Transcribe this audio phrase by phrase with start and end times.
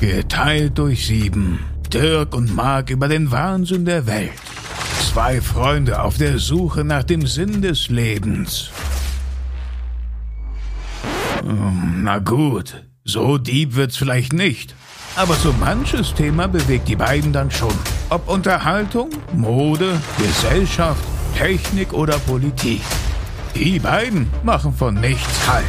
[0.00, 1.60] Geteilt durch sieben.
[1.90, 4.30] Dirk und Mark über den Wahnsinn der Welt.
[5.00, 8.70] Zwei Freunde auf der Suche nach dem Sinn des Lebens.
[11.42, 14.74] Hm, Na gut, so deep wird's vielleicht nicht.
[15.16, 17.72] Aber so manches Thema bewegt die beiden dann schon.
[18.10, 21.02] Ob Unterhaltung, Mode, Gesellschaft,
[21.38, 22.82] Technik oder Politik.
[23.54, 25.64] Die beiden machen von nichts Halt.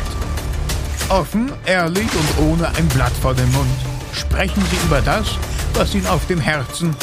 [1.07, 3.86] Offen, ehrlich und ohne ein Blatt vor dem Mund
[4.17, 5.37] sprechen sie über das,
[5.73, 6.95] was ihnen auf dem Herzen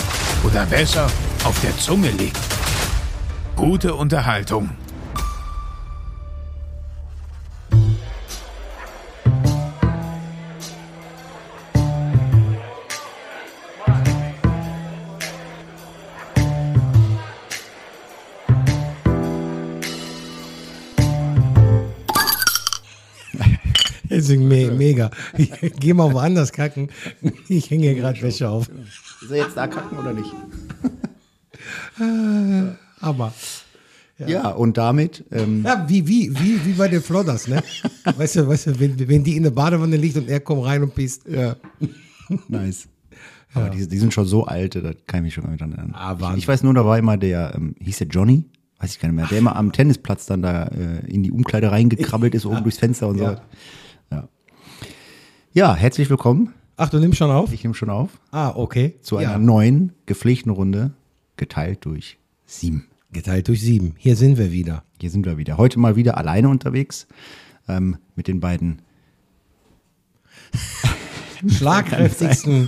[0.43, 1.07] oder besser
[1.45, 2.39] auf der Zunge liegt.
[3.57, 4.71] Gute Unterhaltung.
[24.85, 25.11] Mega.
[25.81, 26.91] Geh mal woanders kacken.
[27.49, 28.69] Ich hänge hier gerade Wäsche auf.
[29.23, 30.31] Ist er jetzt da kacken oder nicht?
[33.01, 33.33] Aber.
[34.27, 37.63] Ja, und damit, ähm, Ja, wie, wie, wie, wie bei den Flodders, ne?
[38.17, 40.83] Weißt du, weißt du, wenn, wenn die in der Badewanne liegt und er kommt rein
[40.85, 41.27] und pisst.
[41.27, 41.57] ja,
[42.49, 42.87] nice.
[43.55, 45.95] Aber die, die sind schon so alte, da kann ich mich schon mal dran erinnern.
[45.95, 48.45] Ah, ich, ich weiß nur, da war immer der, ähm, hieß der Johnny?
[48.79, 49.27] Weiß ich gar nicht mehr.
[49.27, 53.09] Der immer am Tennisplatz dann da äh, in die Umkleide reingekrabbelt ist, oben durchs Fenster
[53.09, 53.37] und so.
[55.55, 55.75] Ja.
[55.77, 56.53] Herzlich willkommen.
[56.77, 57.53] Ach, du nimmst schon auf?
[57.53, 58.97] Ich nehme schon auf Ah, okay.
[59.01, 59.39] zu einer ja.
[59.39, 60.93] neuen gepflegten Runde,
[61.37, 62.89] geteilt durch sieben.
[63.13, 63.95] Geteilt durch sieben.
[63.97, 64.83] Hier sind wir wieder.
[65.01, 65.57] Hier sind wir wieder.
[65.57, 67.07] Heute mal wieder alleine unterwegs
[67.69, 68.83] ähm, mit den beiden
[71.47, 72.67] Schlagkräftigsten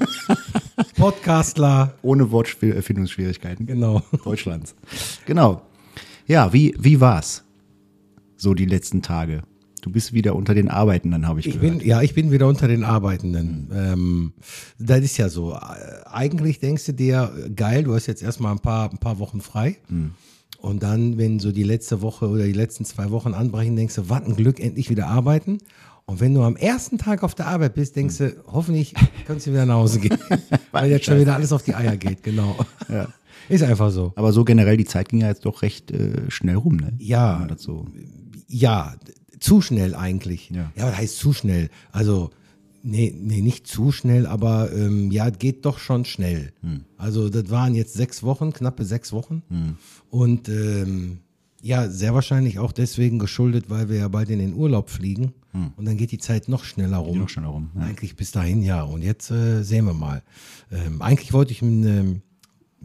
[0.96, 1.94] Podcastler.
[2.02, 4.02] ohne Wortfindungsschwierigkeiten Genau.
[4.24, 4.76] Deutschlands.
[5.24, 5.62] Genau.
[6.28, 7.42] Ja, wie, wie war's?
[8.36, 9.42] So die letzten Tage.
[9.86, 11.78] Du bist wieder unter den Arbeitenden, habe ich, Ich gehört.
[11.78, 13.70] bin, ja, ich bin wieder unter den Arbeitenden.
[13.72, 14.32] Ähm,
[14.80, 15.56] das ist ja so.
[16.06, 19.76] Eigentlich denkst du dir, geil, du hast jetzt erstmal ein paar, ein paar Wochen frei.
[20.58, 24.08] Und dann, wenn so die letzte Woche oder die letzten zwei Wochen anbrechen, denkst du,
[24.08, 25.58] was ein Glück, endlich wieder arbeiten.
[26.04, 28.92] Und wenn du am ersten Tag auf der Arbeit bist, denkst du, hoffentlich
[29.24, 30.18] kannst du wieder nach Hause gehen.
[30.72, 32.56] Weil jetzt schon wieder alles auf die Eier geht, genau.
[33.48, 34.12] Ist einfach so.
[34.16, 36.92] Aber so generell, die Zeit ging ja jetzt doch recht äh, schnell rum, ne?
[36.98, 37.46] Ja.
[37.56, 37.86] So.
[38.48, 38.94] Ja,
[39.38, 40.50] zu schnell eigentlich.
[40.50, 40.72] Ja.
[40.76, 41.70] ja was heißt zu schnell?
[41.92, 42.30] Also,
[42.82, 46.52] nee, nee nicht zu schnell, aber ähm, ja, es geht doch schon schnell.
[46.96, 49.42] Also, das waren jetzt sechs Wochen, knappe sechs Wochen.
[50.10, 51.18] Und ähm,
[51.62, 55.32] ja, sehr wahrscheinlich auch deswegen geschuldet, weil wir ja bald in den Urlaub fliegen.
[55.76, 57.18] Und dann geht die Zeit noch schneller rum.
[57.18, 57.82] noch schneller rum, ja.
[57.82, 58.82] Eigentlich bis dahin, ja.
[58.82, 60.22] Und jetzt äh, sehen wir mal.
[60.70, 62.22] Ähm, eigentlich wollte ich, ähm,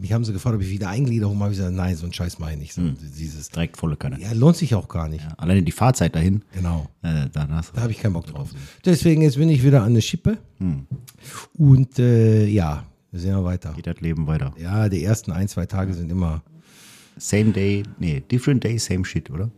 [0.02, 1.52] mich haben sie gefragt, ob ich wieder Eingliederung mache.
[1.52, 2.98] Ich gesagt, nein, so ein Scheiß meine ich nicht.
[2.98, 4.20] So, Dieses, Direkt volle Kanne.
[4.20, 5.24] ja, lohnt sich auch gar nicht.
[5.24, 6.42] Ja, alleine die Fahrzeit dahin.
[6.52, 6.88] Genau.
[7.02, 7.30] Äh, du.
[7.30, 8.50] Da habe ich keinen Bock drauf.
[8.84, 10.38] Deswegen jetzt bin ich wieder an der Schippe.
[11.56, 13.72] Und äh, ja, sehen wir weiter.
[13.74, 14.52] Geht das Leben weiter.
[14.58, 16.42] Ja, die ersten ein, zwei Tage sind immer.
[17.16, 19.50] Same day, nee, different day, same shit, oder?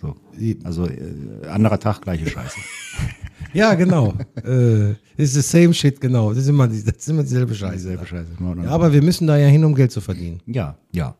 [0.00, 0.16] So.
[0.64, 2.58] Also äh, anderer Tag, gleiche Scheiße.
[3.54, 4.14] Ja, genau.
[4.44, 6.30] äh, it's the same shit, genau.
[6.30, 7.76] Das ist immer, die- das ist immer dieselbe Scheiße.
[7.76, 8.28] Dieselbe Scheiße.
[8.38, 10.40] Immer Ja, aber wir müssen da ja hin, um Geld zu verdienen.
[10.46, 11.14] ja, ja.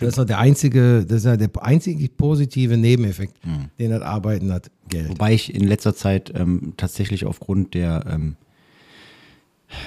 [0.00, 3.34] Das ist ja der einzige, das ist ja der einzige positive Nebeneffekt,
[3.80, 4.70] den das Arbeiten hat.
[4.88, 5.08] Geld.
[5.08, 8.36] Wobei ich in letzter Zeit ähm, tatsächlich aufgrund der ähm,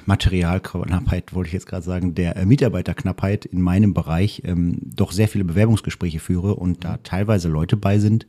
[0.06, 5.28] Materialknappheit, wollte ich jetzt gerade sagen, der äh, Mitarbeiterknappheit in meinem Bereich ähm, doch sehr
[5.30, 8.28] viele Bewerbungsgespräche führe und da teilweise Leute bei sind,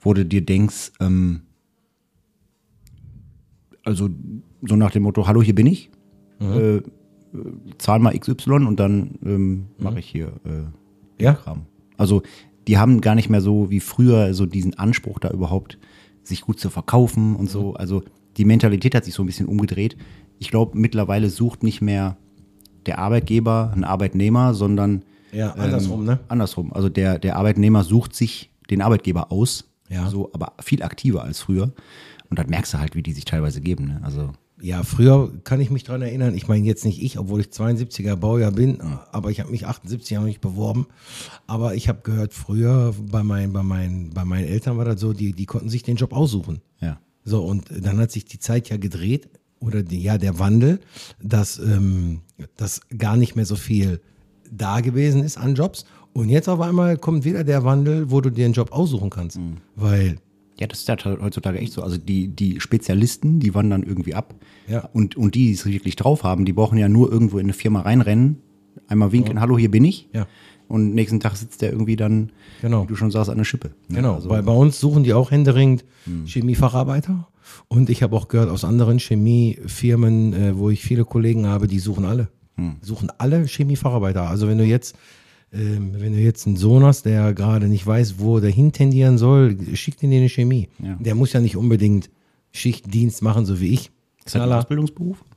[0.00, 1.42] wo du dir denkst, ähm,
[3.84, 4.08] also
[4.62, 5.90] so nach dem Motto, hallo, hier bin ich,
[6.40, 6.82] äh, äh,
[7.78, 11.34] zahl mal XY und dann ähm, mache ich hier äh, Ja?
[11.34, 11.62] Kram.
[11.96, 12.22] Also
[12.68, 15.78] die haben gar nicht mehr so wie früher so diesen Anspruch da überhaupt,
[16.22, 17.74] sich gut zu verkaufen und so.
[17.74, 18.02] Also
[18.36, 19.96] die Mentalität hat sich so ein bisschen umgedreht.
[20.38, 22.16] Ich glaube, mittlerweile sucht nicht mehr
[22.86, 26.20] der Arbeitgeber einen Arbeitnehmer, sondern Ja, andersrum, ne?
[26.28, 26.72] andersrum.
[26.72, 30.08] Also der, der Arbeitnehmer sucht sich den Arbeitgeber aus, Ja.
[30.08, 31.72] so, aber viel aktiver als früher.
[32.32, 33.88] Und dann merkst du halt, wie die sich teilweise geben.
[33.88, 34.00] Ne?
[34.02, 37.48] Also Ja, früher kann ich mich dran erinnern, ich meine jetzt nicht ich, obwohl ich
[37.48, 40.86] 72er Baujahr bin, aber ich habe mich 78 Jahre nicht beworben.
[41.46, 45.12] Aber ich habe gehört, früher bei, mein, bei, meinen, bei meinen Eltern war das so,
[45.12, 46.62] die, die konnten sich den Job aussuchen.
[46.80, 46.98] ja.
[47.22, 49.28] So, und dann hat sich die Zeit ja gedreht,
[49.60, 50.80] oder die, ja, der Wandel,
[51.22, 52.22] dass, ähm,
[52.56, 54.00] dass gar nicht mehr so viel
[54.50, 55.84] da gewesen ist an Jobs.
[56.14, 59.36] Und jetzt auf einmal kommt wieder der Wandel, wo du dir einen Job aussuchen kannst.
[59.76, 60.16] Weil,
[60.62, 61.82] Ja, das ist ja heutzutage echt so.
[61.82, 64.34] Also die, die Spezialisten, die wandern irgendwie ab.
[64.68, 64.88] Ja.
[64.92, 67.52] Und, und die, die es wirklich drauf haben, die brauchen ja nur irgendwo in eine
[67.52, 68.36] Firma reinrennen,
[68.86, 70.08] einmal winken, hallo, hier bin ich.
[70.12, 70.26] Ja.
[70.68, 72.30] und nächsten Tag sitzt der irgendwie dann,
[72.62, 72.84] Genau.
[72.84, 73.72] wie du schon sagst, an der Schippe.
[73.88, 73.96] ne?
[73.96, 75.84] Genau, Also, weil bei uns suchen die auch händeringend
[76.26, 77.28] Chemiefacharbeiter.
[77.68, 81.78] Und ich habe auch gehört aus anderen Chemiefirmen, äh, wo ich viele Kollegen habe, die
[81.78, 82.28] suchen alle.
[82.82, 84.28] Suchen alle Chemiefacharbeiter.
[84.28, 84.94] Also wenn du jetzt,
[85.52, 89.56] ähm, wenn du jetzt einen Sohn hast, der gerade nicht weiß, wo der hintendieren soll,
[89.74, 90.68] schick ihn in die Chemie.
[90.82, 90.96] Ja.
[90.98, 92.10] Der muss ja nicht unbedingt
[92.52, 93.90] Schichtdienst machen, so wie ich.
[94.24, 95.18] ist das ein Ausbildungsberuf?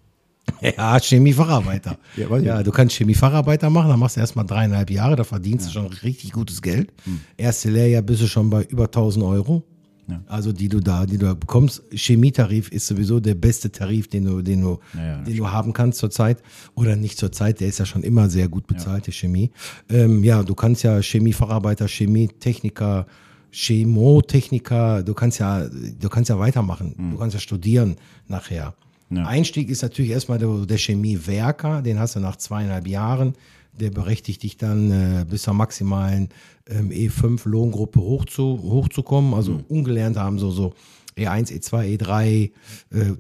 [0.62, 1.98] Ja, Chemiefacharbeiter.
[2.16, 5.72] Ja, ja, du kannst Chemiefacharbeiter machen, dann machst du erstmal dreieinhalb Jahre, da verdienst du
[5.72, 6.94] schon richtig gutes Geld.
[7.36, 9.64] Erste Lehrjahr bist du schon bei über 1000 Euro.
[10.08, 10.22] Ja.
[10.28, 11.84] Also die du da, die du da bekommst.
[11.92, 16.00] Chemietarif ist sowieso der beste Tarif, den du, den du, Ja, den du haben kannst
[16.00, 16.44] zurzeit.
[16.76, 19.52] Oder nicht zurzeit, der ist ja schon immer sehr gut bezahlt, die Chemie.
[19.90, 23.08] Ähm, ja, du kannst ja Chemiefacharbeiter, Chemietechniker,
[23.52, 27.12] Chemotechniker, du kannst ja, du kannst ja weitermachen.
[27.12, 27.96] Du kannst ja studieren
[28.28, 28.76] nachher.
[29.10, 29.26] Ja.
[29.26, 33.34] Einstieg ist natürlich erstmal der, der Chemiewerker, den hast du nach zweieinhalb Jahren.
[33.74, 36.30] Der berechtigt dich dann äh, bis zur maximalen
[36.70, 39.34] ähm, E5-Lohngruppe hochzu, hochzukommen.
[39.34, 40.74] Also ungelernt haben so, so
[41.18, 42.26] E1, E2, E3.
[42.44, 42.52] Äh,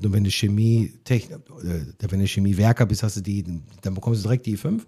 [0.01, 1.19] wenn du Chemie, äh,
[2.09, 3.44] wenn du Chemiewerker bist, hast du die,
[3.81, 4.81] dann bekommst du direkt die E5.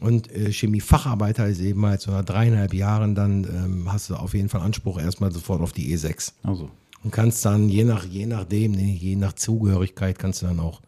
[0.00, 4.34] Und äh, Chemiefacharbeiter ist eben halt so nach dreieinhalb Jahren, dann ähm, hast du auf
[4.34, 6.32] jeden Fall Anspruch erstmal sofort auf die E6.
[6.42, 6.68] Also,
[7.02, 10.80] Und kannst dann, je nach, je nachdem, nee, je nach Zugehörigkeit, kannst du dann auch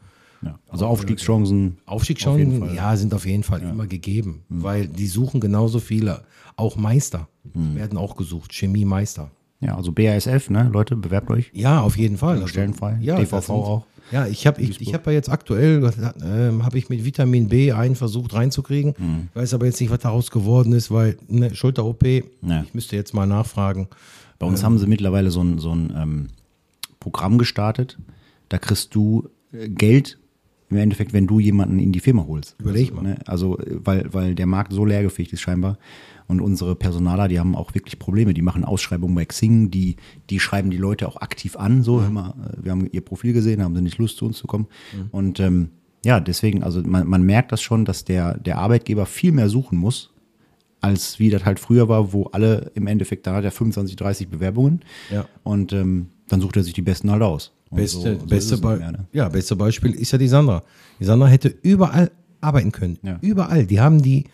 [0.43, 0.59] ja.
[0.69, 1.79] also Aufstiegschancen.
[1.87, 6.23] Aufstiegschancen, Auf ja, sind auf jeden Fall immer gegeben, weil die suchen genauso viele.
[6.57, 9.31] Auch Meister werden auch gesucht, Chemiemeister.
[9.61, 10.69] Ja, also BASF, ne?
[10.73, 11.51] Leute, bewerbt euch.
[11.55, 12.37] Ja, auf jeden Fall.
[12.37, 12.99] Also, Stellen frei.
[13.01, 13.87] Ja, DVV auch.
[14.13, 15.93] Ja, ich habe ich, ich hab ja jetzt aktuell,
[16.25, 18.95] ähm, habe ich mit Vitamin B einen versucht reinzukriegen.
[18.97, 19.29] Mhm.
[19.35, 22.05] Weiß aber jetzt nicht, was daraus geworden ist, weil ne, Schulter-OP,
[22.43, 22.63] Ja.
[22.63, 23.89] ich müsste jetzt mal nachfragen.
[24.39, 26.27] Bei uns haben sie mittlerweile so ein, so ein ähm,
[27.01, 27.99] Programm gestartet.
[28.49, 30.19] Da kriegst du äh, Geld
[30.69, 32.57] im Endeffekt, wenn du jemanden in die Firma holst.
[32.59, 33.09] Überleg also, mal.
[33.09, 33.19] Ne?
[33.27, 35.79] Also, weil, weil der Markt so leergefegt ist scheinbar.
[36.29, 38.35] Und unsere Personaler, die haben auch wirklich Probleme.
[38.35, 39.97] Die machen Ausschreibungen bei Xing, die,
[40.29, 41.83] die schreiben die Leute auch aktiv an.
[41.83, 44.39] So, hör mal, äh, wir haben ihr Profil gesehen, haben sie nicht Lust, zu uns
[44.39, 44.67] zu kommen.
[45.13, 45.71] Und ähm,
[46.05, 49.79] ja, deswegen, also man, man merkt das schon, dass der, der Arbeitgeber viel mehr suchen
[49.79, 50.13] muss,
[50.81, 54.29] als wie das halt früher war, wo alle im Endeffekt, da hat er 25, 30
[54.29, 54.81] Bewerbungen.
[55.11, 55.27] Ja.
[55.43, 57.53] Und ähm, dann sucht er sich die besten halt aus.
[57.71, 59.07] Und Beste, so- beste, es Be mehr, ne?
[59.13, 60.63] ja, beste Beispiel ist ja die Sandra.
[61.01, 62.99] Die Sandra hätte überall arbeiten können.
[63.03, 63.19] Ja.
[63.21, 63.67] Überall.
[63.67, 64.25] Die haben die,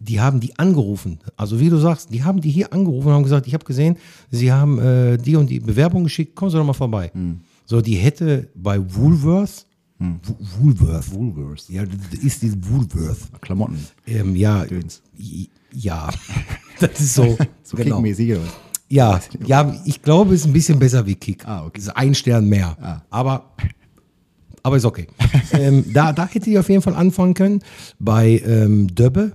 [0.00, 1.18] die haben die angerufen.
[1.36, 3.96] Also wie du sagst, die haben die hier angerufen und haben gesagt, ich habe gesehen,
[4.30, 7.10] sie haben äh, die und die Bewerbung geschickt, kommen Sie doch mal vorbei.
[7.14, 7.40] Hm.
[7.66, 9.66] So, die hätte bei Woolworth,
[9.98, 11.68] Wo- Woolworth, Woolworths.
[11.68, 13.18] ja, das ist die Woolworth.
[13.40, 13.78] Klamotten.
[14.06, 15.02] Ähm, ja, Döns.
[15.74, 16.08] ja,
[16.80, 18.00] das ist so, So genau.
[18.90, 21.46] Ja, ja, ich glaube, es ist ein bisschen besser wie Kick.
[21.46, 21.78] Ah, okay.
[21.78, 22.76] Es ist ein Stern mehr.
[22.80, 23.02] Ah.
[23.10, 23.50] Aber,
[24.64, 25.06] aber ist okay.
[25.52, 27.60] ähm, da, da hätte ich auf jeden Fall anfangen können.
[27.98, 29.32] Bei ähm, Döbbe,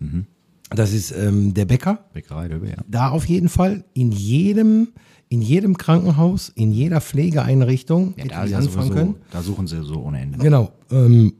[0.00, 0.26] Mhm.
[0.70, 2.04] das ist ähm, der Bäcker.
[2.12, 2.76] Bäckerei, Döbe, ja.
[2.86, 4.88] Da auf jeden Fall in jedem,
[5.28, 9.14] in jedem Krankenhaus, in jeder Pflegeeinrichtung ja hätte da, anfangen sowieso, können.
[9.32, 10.38] da suchen sie so ohne Ende.
[10.38, 10.70] Genau.
[10.92, 11.32] Ähm,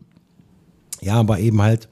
[1.02, 1.88] ja, aber eben halt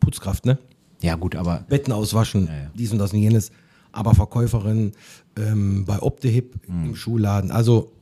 [0.00, 0.58] Putzkraft, ne?
[1.00, 2.70] Ja, gut, aber Betten auswaschen, Ja, ja.
[2.76, 3.50] dies und das und jenes.
[3.94, 4.92] Aber Verkäuferin
[5.36, 6.84] ähm, bei Optehip Mhm.
[6.86, 7.50] im Schuhladen.
[7.50, 7.92] Also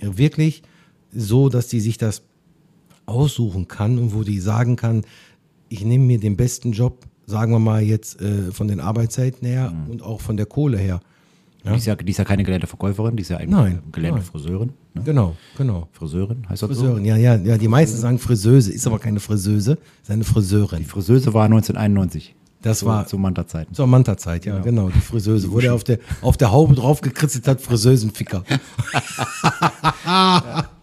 [0.00, 0.62] wirklich
[1.14, 2.22] so, dass die sich das
[3.06, 5.02] aussuchen kann und wo die sagen kann,
[5.68, 9.70] ich nehme mir den besten Job, sagen wir mal jetzt äh, von den Arbeitszeiten her
[9.70, 9.90] Mhm.
[9.90, 11.00] und auch von der Kohle her.
[11.64, 14.18] die, ist ja, die ist ja keine gelernte Verkäuferin, die ist ja eigentlich Nein, gelernte
[14.20, 14.26] nein.
[14.26, 14.72] Friseurin.
[14.94, 15.02] Ne?
[15.04, 15.88] Genau, genau.
[15.92, 17.56] Friseurin, heißt das Friseurin, ja, ja, ja.
[17.56, 20.32] Die meisten sagen Friseuse, ist aber keine Friseuse, ist eine so?
[20.32, 20.80] Friseurin.
[20.80, 22.34] Die Friseuse war 1991.
[22.62, 23.74] Das so, war zu Manta-Zeiten.
[23.74, 24.88] Zur Manta-Zeit, ja, genau.
[24.88, 25.50] die Friseuse.
[25.52, 28.44] Wo der auf der, auf der Haube drauf gekritzelt hat, Friseusenficker.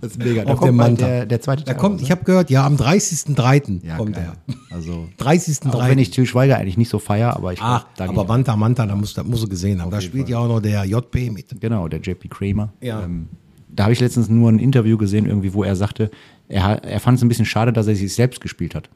[0.01, 0.45] Das ist mega.
[0.45, 1.05] Da Auf kommt bald Manta.
[1.05, 2.15] der, der zweite Da Teil kommt, raus, ich ne?
[2.15, 3.85] habe gehört, ja, am 30.03.
[3.85, 4.31] ja, kommt geil.
[4.47, 4.55] er.
[4.75, 5.73] Also, 30.03.
[5.73, 8.23] auch wenn ich Till Schweiger eigentlich nicht so feier, aber ich Ach, glaub, da aber
[8.25, 9.91] Manta, Manta, da musst, da musst du gesehen haben.
[9.91, 11.59] Da spielt ja auch noch der JP mit.
[11.59, 12.71] Genau, der JP Kramer.
[12.79, 13.03] Ja.
[13.03, 13.27] Ähm,
[13.67, 16.09] da habe ich letztens nur ein Interview gesehen, irgendwie, wo er sagte,
[16.47, 18.89] er, er fand es ein bisschen schade, dass er sich selbst gespielt hat.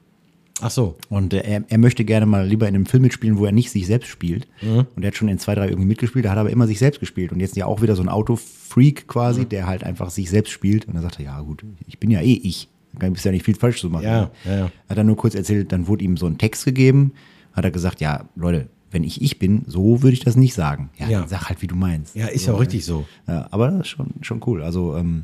[0.63, 0.95] Ach so.
[1.09, 3.69] Und äh, er, er möchte gerne mal lieber in einem Film mitspielen, wo er nicht
[3.69, 4.47] sich selbst spielt.
[4.61, 4.85] Mhm.
[4.95, 6.79] Und er hat schon in zwei, drei irgendwie mitgespielt, da hat er aber immer sich
[6.79, 7.31] selbst gespielt.
[7.31, 9.49] Und jetzt ja auch wieder so ein Autofreak quasi, Mhm.
[9.49, 10.87] der halt einfach sich selbst spielt.
[10.87, 12.69] Und er sagte, ja gut, ich bin ja eh ich.
[12.97, 14.03] Da gibt es ja nicht viel falsch zu machen.
[14.05, 14.71] Ja, ja, ja.
[14.89, 17.13] Hat er nur kurz erzählt, dann wurde ihm so ein Text gegeben,
[17.53, 20.91] hat er gesagt, ja, Leute, wenn ich ich bin, so würde ich das nicht sagen.
[20.99, 21.27] Ja, Ja.
[21.27, 22.15] sag halt, wie du meinst.
[22.15, 23.05] Ja, ist ja auch richtig so.
[23.27, 24.61] ja, aber das ist schon, schon cool.
[24.61, 25.23] Also ähm,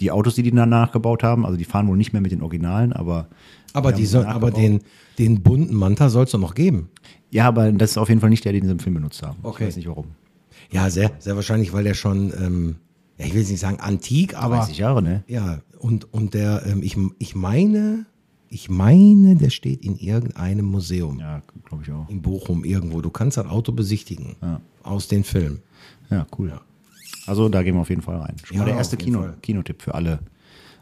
[0.00, 2.40] die Autos, die die danach gebaut haben, also die fahren wohl nicht mehr mit den
[2.42, 3.28] Originalen, aber
[3.74, 4.80] Aber, die soll, aber den,
[5.18, 6.88] den bunten Manta soll es doch noch geben.
[7.30, 9.36] ja, aber das ist auf jeden Fall nicht der, den sie im Film benutzt haben.
[9.42, 9.64] Okay.
[9.64, 10.06] Ich weiß nicht warum.
[10.70, 12.76] Ja, sehr, sehr wahrscheinlich, weil der schon, ähm,
[13.18, 15.22] ja, ich will jetzt nicht sagen antik, aber 30 Jahre, ne?
[15.26, 18.06] ja, und, und der, ähm, ich, ich meine,
[18.48, 22.08] ich meine, der steht in irgendeinem Museum Ja, glaube ich auch.
[22.08, 23.00] in Bochum irgendwo.
[23.02, 24.36] Du kannst das Auto besichtigen
[24.84, 25.60] aus den Filmen.
[26.10, 26.52] Ja, cool.
[27.26, 28.36] Also da gehen wir auf jeden Fall rein.
[28.44, 29.34] Schon Ja, mal der erste Kino, Fall.
[29.42, 30.20] Kinotipp für alle.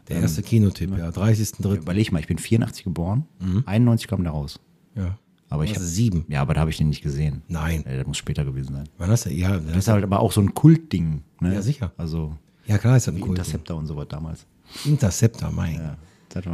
[0.09, 1.77] Der erste Kinotipp, ja, 30.3.
[1.77, 3.25] Überleg mal, ich bin 84 geboren,
[3.65, 4.59] 91 kam der raus.
[4.95, 5.17] Ja.
[5.49, 6.25] Aber ich Also hab, sieben.
[6.29, 7.43] Ja, aber da habe ich den nicht gesehen.
[7.47, 7.85] Nein.
[7.85, 8.89] Äh, Der muss später gewesen sein.
[8.97, 9.29] Wann hast du?
[9.29, 11.21] Ja, Das ist halt aber auch so ein Kultding.
[11.41, 11.53] Ne?
[11.53, 11.91] Ja, sicher.
[11.95, 13.37] Also ja klar ist das ein Kult.
[13.37, 14.45] Interceptor und sowas damals.
[14.83, 15.75] Interceptor, mein.
[15.75, 15.97] Ja,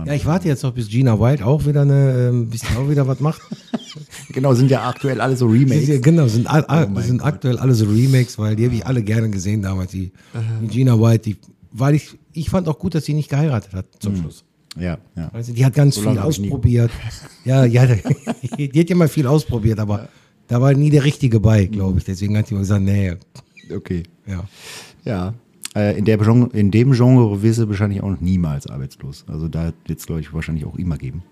[0.06, 3.08] Ja, ich warte jetzt noch, bis Gina Wild auch wieder eine, ähm, bisschen auch wieder
[3.08, 3.41] was macht.
[4.34, 6.01] genau, sind ja aktuell alle so Remakes.
[6.01, 9.29] genau, sind, all, Oh sind aktuell alle so Remakes, weil die habe ich alle gerne
[9.29, 9.91] gesehen damals.
[9.91, 10.12] Die,
[10.62, 11.38] die Gina White, die,
[11.72, 14.43] weil ich, ich fand auch gut, dass sie nicht geheiratet hat zum Schluss.
[14.77, 15.29] Ja, ja.
[15.29, 16.91] Du, die hat ganz So viel ausprobiert.
[17.43, 17.86] Ja, ja,
[18.57, 20.09] die hat ja mal viel ausprobiert, aber
[20.48, 22.05] da war nie der Richtige bei, glaube ich.
[22.05, 23.15] Deswegen hat die mal gesagt, nee,
[23.75, 24.03] Okay.
[24.25, 24.43] ja.
[25.05, 25.33] Ja.
[25.75, 29.25] Äh, in, der Genre, in dem Genre wirst du wahrscheinlich auch noch niemals arbeitslos.
[29.27, 31.24] Also da wird es, glaube ich, wahrscheinlich auch immer geben.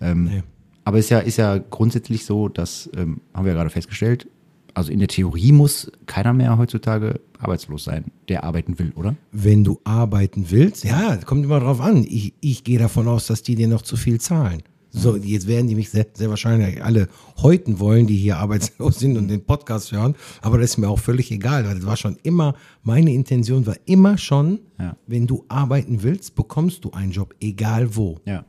[0.00, 0.42] Ähm, Nee.
[0.86, 4.28] Aber ist ja, ist ja grundsätzlich so, dass, ähm, haben wir ja gerade festgestellt,
[4.74, 9.14] also in der Theorie muss keiner mehr heutzutage arbeitslos sein, der arbeiten will, oder?
[9.32, 12.04] Wenn du arbeiten willst, ja, kommt immer drauf an.
[12.04, 14.62] Ich, ich gehe davon aus, dass die dir noch zu viel zahlen.
[14.96, 17.08] So, jetzt werden die mich sehr, sehr wahrscheinlich alle
[17.42, 20.14] häuten wollen, die hier arbeitslos sind und den Podcast hören.
[20.40, 22.54] Aber das ist mir auch völlig egal, weil das war schon immer,
[22.84, 24.96] meine Intention war immer schon, Ja.
[25.08, 28.20] wenn du arbeiten willst, bekommst du einen Job, egal wo.
[28.24, 28.44] Ja.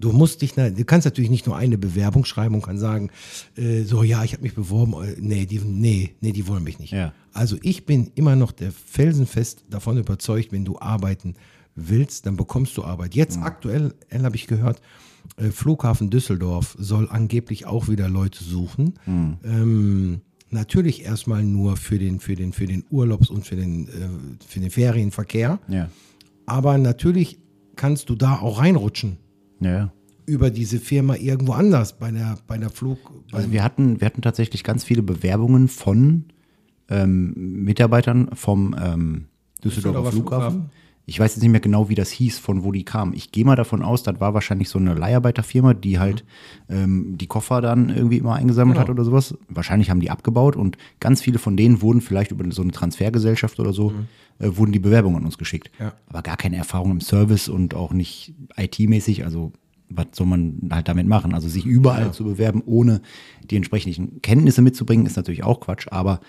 [0.00, 3.10] Du musst dich, du kannst natürlich nicht nur eine Bewerbung schreiben und kann sagen,
[3.56, 6.78] äh, so ja, ich habe mich beworben, äh, nee, die, nee, nee, die wollen mich
[6.78, 6.92] nicht.
[6.92, 7.12] Ja.
[7.32, 11.34] Also ich bin immer noch der felsenfest davon überzeugt, wenn du arbeiten
[11.74, 13.14] willst, dann bekommst du Arbeit.
[13.14, 14.80] Jetzt aktuell, habe ich gehört,
[15.36, 18.94] äh, Flughafen Düsseldorf soll angeblich auch wieder Leute suchen.
[19.44, 24.08] Ähm, natürlich erstmal nur für den, für den, für den Urlaubs- und für den, äh,
[24.46, 25.58] für den Ferienverkehr.
[25.68, 25.88] Ja.
[26.46, 27.38] Aber natürlich
[27.76, 29.18] kannst du da auch reinrutschen
[29.60, 29.92] Ja,
[30.30, 32.98] über diese Firma irgendwo anders bei der, bei der Flug.
[33.32, 36.26] Also wir hatten, wir hatten tatsächlich ganz viele Bewerbungen von
[36.88, 37.32] ähm,
[37.64, 39.26] Mitarbeitern vom ähm,
[39.64, 40.50] Düsseldorfer Düsseldorfer Flughafen.
[40.50, 40.70] Flughafen.
[41.10, 43.14] Ich weiß jetzt nicht mehr genau, wie das hieß, von wo die kamen.
[43.14, 46.24] Ich gehe mal davon aus, das war wahrscheinlich so eine Leiharbeiterfirma, die halt
[46.68, 48.82] ähm, die Koffer dann irgendwie immer eingesammelt Genau.
[48.82, 49.36] hat oder sowas.
[49.48, 53.58] Wahrscheinlich haben die abgebaut und ganz viele von denen wurden vielleicht über so eine Transfergesellschaft
[53.58, 53.92] oder so,
[54.38, 55.72] äh, wurden die Bewerbungen an uns geschickt.
[55.80, 55.94] Ja.
[56.06, 59.24] Aber gar keine Erfahrung im Service und auch nicht IT-mäßig.
[59.24, 59.50] Also
[59.88, 61.34] was soll man halt damit machen?
[61.34, 63.00] Also sich überall zu bewerben, ohne
[63.42, 65.88] die entsprechenden Kenntnisse mitzubringen, ist natürlich auch Quatsch.
[65.90, 66.20] Aber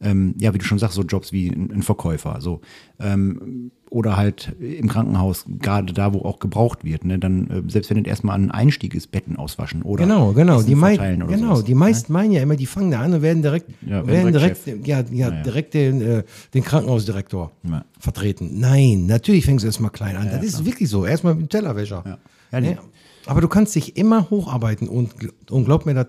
[0.00, 2.60] ähm, ja, wie du schon sagst, so Jobs wie ein, ein Verkäufer, so
[3.00, 7.90] ähm, oder halt im Krankenhaus, gerade da, wo auch gebraucht wird, ne, dann äh, selbst
[7.90, 10.58] wenn das erstmal ein Einstieg ist, Betten auswaschen oder Genau, genau.
[10.58, 11.64] Essen Die, verteilen oder genau sowas.
[11.64, 14.66] die meisten meinen ja immer, die fangen da an und werden direkt, Ja, werden direkt,
[14.66, 16.22] direkt ja, ja, Ja, direkt den, äh,
[16.54, 17.84] den Krankenhausdirektor Ja.
[17.98, 18.50] vertreten.
[18.58, 20.28] Nein, natürlich fängst du erstmal klein an.
[20.30, 21.06] das ist wirklich so.
[21.06, 22.02] Erstmal mit dem Tellerwäscher.
[22.52, 22.60] Ja.
[22.60, 22.70] Nee.
[22.70, 22.78] Ne?
[23.26, 25.10] Aber du kannst dich immer hocharbeiten und,
[25.50, 26.06] und glaub mir, dass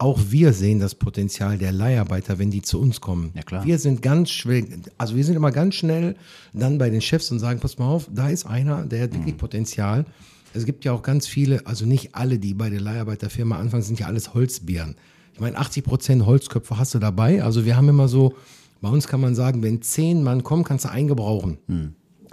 [0.00, 3.32] auch wir sehen das Potenzial der Leiharbeiter, wenn die zu uns kommen.
[3.34, 3.64] Ja, klar.
[3.66, 4.64] Wir sind ganz schwer,
[4.96, 6.16] also wir sind immer ganz schnell
[6.54, 9.16] dann bei den Chefs und sagen, pass mal auf, da ist einer, der hat Mhm.
[9.18, 10.06] wirklich Potenzial.
[10.54, 14.00] Es gibt ja auch ganz viele, also nicht alle, die bei der Leiharbeiterfirma anfangen, sind
[14.00, 14.96] ja alles Holzbären.
[15.34, 17.42] Ich meine, 80 Prozent Holzköpfe hast du dabei.
[17.42, 18.34] Also wir haben immer so,
[18.80, 21.58] bei uns kann man sagen, wenn zehn Mann kommen, kannst du einen gebrauchen.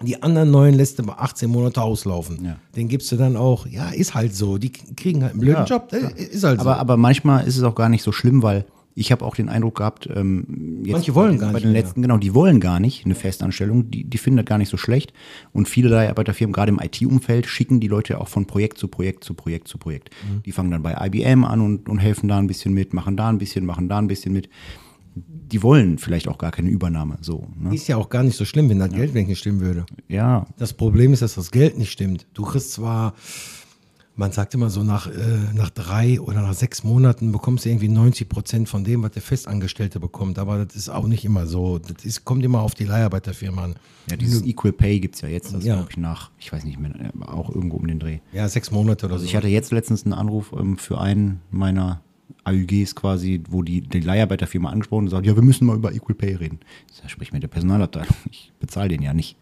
[0.03, 2.43] Die anderen neun lässt du bei 18 Monate auslaufen.
[2.45, 2.57] Ja.
[2.75, 4.57] Den gibst du dann auch, ja, ist halt so.
[4.57, 6.79] Die kriegen halt einen blöden Ja, Job, äh, ist halt Aber, so.
[6.79, 8.65] aber manchmal ist es auch gar nicht so schlimm, weil
[8.99, 11.71] ich habe auch den Eindruck gehabt, ähm, jetzt Manche wollen bei gar bei nicht den
[11.73, 11.81] mehr.
[11.83, 14.77] letzten, genau, die wollen gar nicht eine Festanstellung, die, die finden das gar nicht so
[14.77, 15.13] schlecht.
[15.53, 19.35] Und viele Leiharbeiterfirmen, gerade im IT-Umfeld, schicken die Leute auch von Projekt zu Projekt zu
[19.35, 20.09] Projekt zu Projekt.
[20.27, 20.41] Mhm.
[20.43, 23.29] Die fangen dann bei IBM an und, und helfen da ein bisschen mit, machen da
[23.29, 24.49] ein bisschen, machen da ein bisschen mit.
[25.27, 27.17] Die wollen vielleicht auch gar keine Übernahme.
[27.21, 27.73] So, ne?
[27.73, 29.85] Ist ja auch gar nicht so schlimm, wenn das Geld nicht stimmen würde.
[30.07, 32.27] Ja, Das Problem ist, dass das Geld nicht stimmt.
[32.33, 33.13] Du kriegst zwar,
[34.15, 35.13] man sagt immer so, nach, äh,
[35.53, 39.21] nach drei oder nach sechs Monaten bekommst du irgendwie 90 Prozent von dem, was der
[39.21, 40.39] Festangestellte bekommt.
[40.39, 41.77] Aber das ist auch nicht immer so.
[41.77, 43.75] Das ist, kommt immer auf die Leiharbeiterfirma an.
[44.09, 45.75] ja dieses Equal Pay gibt's ja jetzt, das Ja.
[45.75, 48.19] glaube ich nach, ich weiß nicht mehr, äh, auch irgendwo um den Dreh.
[48.33, 49.29] Ja, sechs Monate oder Also so.
[49.29, 52.01] ich hatte jetzt letztens einen Anruf ähm, für einen meiner
[52.43, 56.15] AÜGs quasi, wo die, die Leiharbeiterfirma angesprochen und sagt, ja, wir müssen mal über Equal
[56.15, 56.59] Pay reden.
[56.91, 59.37] Sag, sprich mit der Personalabteilung, ich bezahle den ja nicht.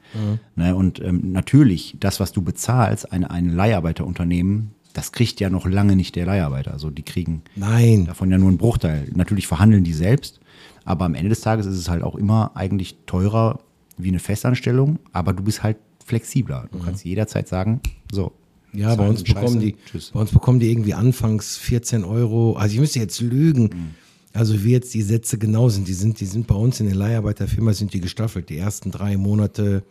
[0.55, 5.65] Ne, und ähm, natürlich, das, was du bezahlst, ein, ein Leiharbeiterunternehmen, das kriegt ja noch
[5.67, 6.71] lange nicht der Leiharbeiter.
[6.71, 8.05] Also die kriegen Nein.
[8.05, 9.09] davon ja nur einen Bruchteil.
[9.13, 10.39] Natürlich verhandeln die selbst,
[10.85, 13.59] aber am Ende des Tages ist es halt auch immer eigentlich teurer
[13.97, 16.67] wie eine Festanstellung, aber du bist halt flexibler.
[16.71, 18.31] Du kannst jederzeit sagen, so.
[18.75, 20.11] Ja, bei uns bekommen die, Tschüss.
[20.11, 22.53] bei uns bekommen die irgendwie anfangs 14 Euro.
[22.53, 23.93] Also ich müsste jetzt lügen.
[24.33, 26.95] Also wie jetzt die Sätze genau sind, die sind, die sind bei uns in der
[26.95, 28.49] Leiharbeiterfirma sind die gestaffelt.
[28.49, 29.83] Die ersten drei Monate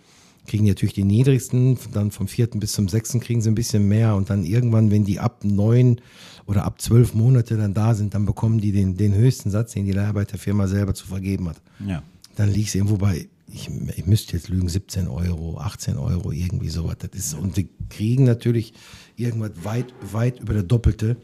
[0.47, 3.89] kriegen die natürlich die niedrigsten, dann vom vierten bis zum sechsten kriegen sie ein bisschen
[3.89, 6.01] mehr und dann irgendwann, wenn die ab neun
[6.47, 9.87] oder ab zwölf Monate dann da sind, dann bekommen die den, den höchsten Satz, den
[9.87, 11.57] die Leiharbeiterfirma selber zu vergeben hat.
[11.87, 12.03] Ja.
[12.37, 16.69] Dann liegt es irgendwo bei, ich, ich müsste jetzt lügen, 17 Euro, 18 Euro, irgendwie
[16.69, 16.97] sowas.
[16.99, 18.75] Das ist, und die kriegen natürlich
[19.17, 21.17] irgendwas weit, weit über das Doppelte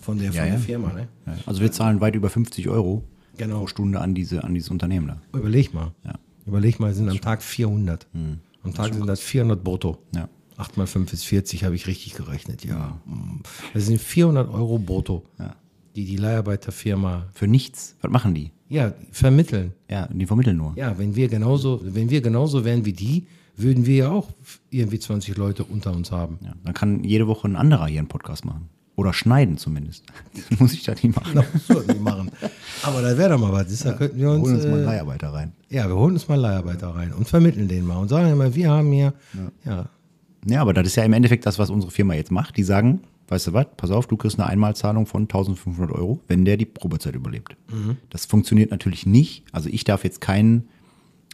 [0.00, 0.58] von der, von Ja, der.
[0.58, 0.92] Firma.
[0.92, 1.08] Ne?
[1.46, 3.02] Also wir zahlen weit über 50 Euro
[3.38, 3.60] Genau.
[3.60, 5.20] pro Stunde an diese an dieses Unternehmen da.
[5.38, 5.92] Überleg mal.
[6.46, 8.06] Überleg mal, sind am Tag 400.
[8.62, 9.98] Am Tag sind das 400 brutto.
[10.14, 10.28] Ja.
[10.56, 12.98] 8 mal 5 ist 40, habe ich richtig gerechnet, ja.
[13.04, 13.42] Mm.
[13.74, 15.54] Das sind 400 Euro brutto, Ja.
[15.94, 17.94] die die Leiharbeiterfirma Für nichts.
[18.00, 18.52] Was machen die?
[18.68, 19.72] Ja, vermitteln.
[19.90, 20.72] Ja, die vermitteln nur.
[20.76, 24.28] Ja, wenn wir genauso, wenn wir genauso wären wie die, würden wir ja auch
[24.70, 26.38] irgendwie 20 Leute unter uns haben.
[26.42, 28.68] Ja, dann kann jede Woche ein anderer hier einen Podcast machen.
[28.96, 30.04] Oder schneiden zumindest.
[30.50, 31.34] Das muss ich da nicht machen.
[31.34, 32.30] Das sollten die machen.
[32.82, 33.78] Aber da wäre doch mal was.
[33.80, 35.52] Da könnten wir uns, Holen uns mal äh, Leiharbeiter rein.
[35.68, 38.70] ja, wir holen uns mal Leiharbeiter rein und vermitteln den mal und sagen immer, wir
[38.70, 39.12] haben hier,
[39.64, 39.88] ja,
[40.46, 42.56] Ja, aber das ist ja im Endeffekt das, was unsere Firma jetzt macht.
[42.56, 46.44] Die sagen, weißt du was, pass auf, du kriegst eine Einmalzahlung von 1500 Euro, wenn
[46.44, 47.56] der die Probezeit überlebt.
[48.10, 49.44] Das funktioniert natürlich nicht.
[49.52, 50.68] Also ich darf jetzt keinen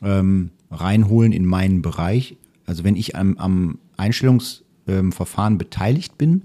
[0.03, 2.37] ähm, reinholen in meinen Bereich.
[2.65, 6.45] Also wenn ich am, am Einstellungsverfahren beteiligt bin,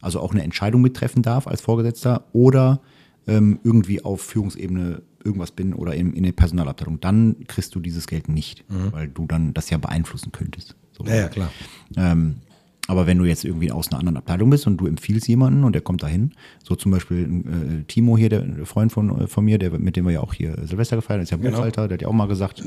[0.00, 2.80] also auch eine Entscheidung mittreffen darf als Vorgesetzter oder
[3.26, 8.06] ähm, irgendwie auf Führungsebene irgendwas bin oder in, in der Personalabteilung, dann kriegst du dieses
[8.06, 10.76] Geld nicht, weil du dann das ja beeinflussen könntest.
[10.92, 11.04] So.
[11.06, 11.50] ja, ja, klar.
[11.96, 12.36] Ähm,
[12.86, 15.72] aber wenn du jetzt irgendwie aus einer anderen Abteilung bist und du empfiehlst jemanden und
[15.72, 19.44] der kommt dahin, so zum Beispiel äh, Timo hier, der der Freund von, äh, von
[19.44, 21.96] mir, der, mit dem wir ja auch hier Silvester gefeiert haben, ist ja Buchhalter, der
[21.96, 22.62] hat ja auch mal gesagt,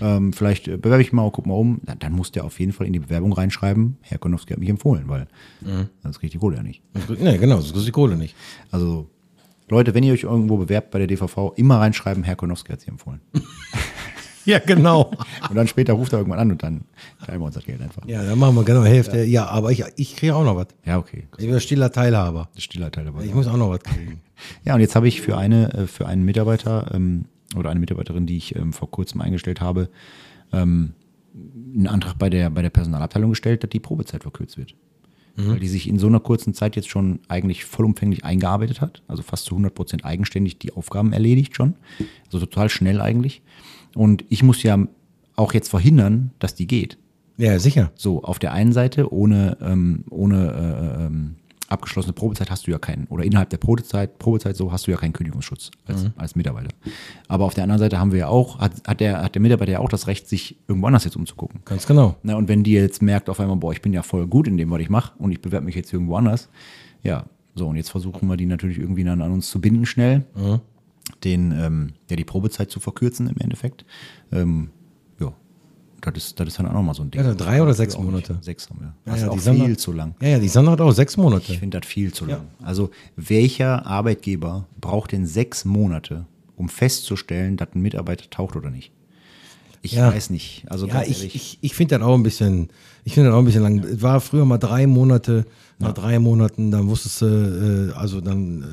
[0.00, 1.80] ähm, vielleicht äh, bewerbe ich mal, guck mal um.
[1.84, 4.70] Dann, dann muss der auf jeden Fall in die Bewerbung reinschreiben, Herr Konowski hat mich
[4.70, 5.26] empfohlen, weil
[6.02, 6.82] sonst kriegt die Kohle ja nicht.
[7.20, 8.34] Ne, genau, das kostet die Kohle nicht.
[8.70, 9.08] Also
[9.68, 12.88] Leute, wenn ihr euch irgendwo bewerbt bei der DVV, immer reinschreiben, Herr Konowski hat sie
[12.88, 13.20] empfohlen.
[14.44, 15.10] Ja, genau.
[15.48, 16.82] Und dann später ruft er irgendwann an und dann
[17.24, 18.06] teilen wir uns das Geld einfach.
[18.06, 19.24] Ja, dann machen wir genau Hälfte.
[19.24, 20.68] Ja, aber ich, ich kriege auch noch was.
[20.84, 21.26] Ja, okay.
[21.38, 22.48] Ich bin ein stiller Teilhaber.
[22.56, 23.24] Stiller Teil dabei.
[23.24, 24.20] Ich muss auch noch was kriegen.
[24.64, 27.24] Ja, und jetzt habe ich für eine, äh, für einen Mitarbeiter ähm,
[27.56, 29.88] oder eine Mitarbeiterin, die ich ähm, vor kurzem eingestellt habe,
[30.52, 30.92] ähm,
[31.74, 34.76] einen Antrag bei der, bei der Personalabteilung gestellt, dass die Probezeit verkürzt wird.
[35.40, 39.22] Weil die sich in so einer kurzen Zeit jetzt schon eigentlich vollumfänglich eingearbeitet hat, also
[39.22, 41.74] fast zu 100 Prozent eigenständig die Aufgaben erledigt schon,
[42.26, 43.40] also total schnell eigentlich.
[43.98, 44.78] Und ich muss ja
[45.34, 46.98] auch jetzt verhindern, dass die geht.
[47.36, 47.90] Ja, sicher.
[47.96, 50.36] So, auf der einen Seite, ohne, ähm, ohne
[51.00, 51.34] äh, ähm,
[51.68, 54.96] abgeschlossene Probezeit hast du ja keinen, oder innerhalb der Probezeit, Probezeit so hast du ja
[54.96, 56.68] keinen Kündigungsschutz als, als Mitarbeiter.
[57.26, 59.72] Aber auf der anderen Seite haben wir ja auch, hat, hat, der, hat der Mitarbeiter
[59.72, 61.62] ja auch das Recht, sich irgendwo anders jetzt umzugucken.
[61.64, 62.14] Ganz genau.
[62.22, 64.56] Na, und wenn die jetzt merkt auf einmal, boah, ich bin ja voll gut in
[64.56, 66.48] dem, was ich mache und ich bewerbe mich jetzt irgendwo anders,
[67.02, 67.24] ja,
[67.56, 70.24] so, und jetzt versuchen wir die natürlich irgendwie dann an uns zu binden schnell,
[71.24, 73.84] den, ähm, ja, die Probezeit zu verkürzen im Endeffekt.
[74.32, 74.70] Ähm,
[75.20, 75.32] ja,
[76.12, 77.20] das ist, das ist dann auch nochmal so ein Ding.
[77.20, 77.98] Ja, drei oder sechs.
[77.98, 78.38] Monate?
[78.40, 78.86] Sechs haben wir.
[78.86, 80.14] Ja, Das ist ja, auch die Sandra- viel zu lang.
[80.22, 81.52] Ja, ja, die Sandra hat auch sechs Monate.
[81.52, 82.42] Ich finde das viel zu lang.
[82.62, 86.24] Also welcher Arbeitgeber braucht denn sechs Monate,
[86.56, 88.92] um festzustellen, dass ein Mitarbeiter taucht oder nicht?
[89.82, 90.12] Ich Ja.
[90.12, 90.64] weiß nicht.
[90.68, 91.34] Also Ja, ich, ehrlich.
[91.34, 92.68] ich, ich finde das auch ein bisschen,
[93.04, 93.78] ich finde das auch ein bisschen lang.
[93.80, 95.46] Es war früher mal drei Monate,
[95.80, 98.66] nach drei Monaten, dann wusstest du, äh, also dann äh,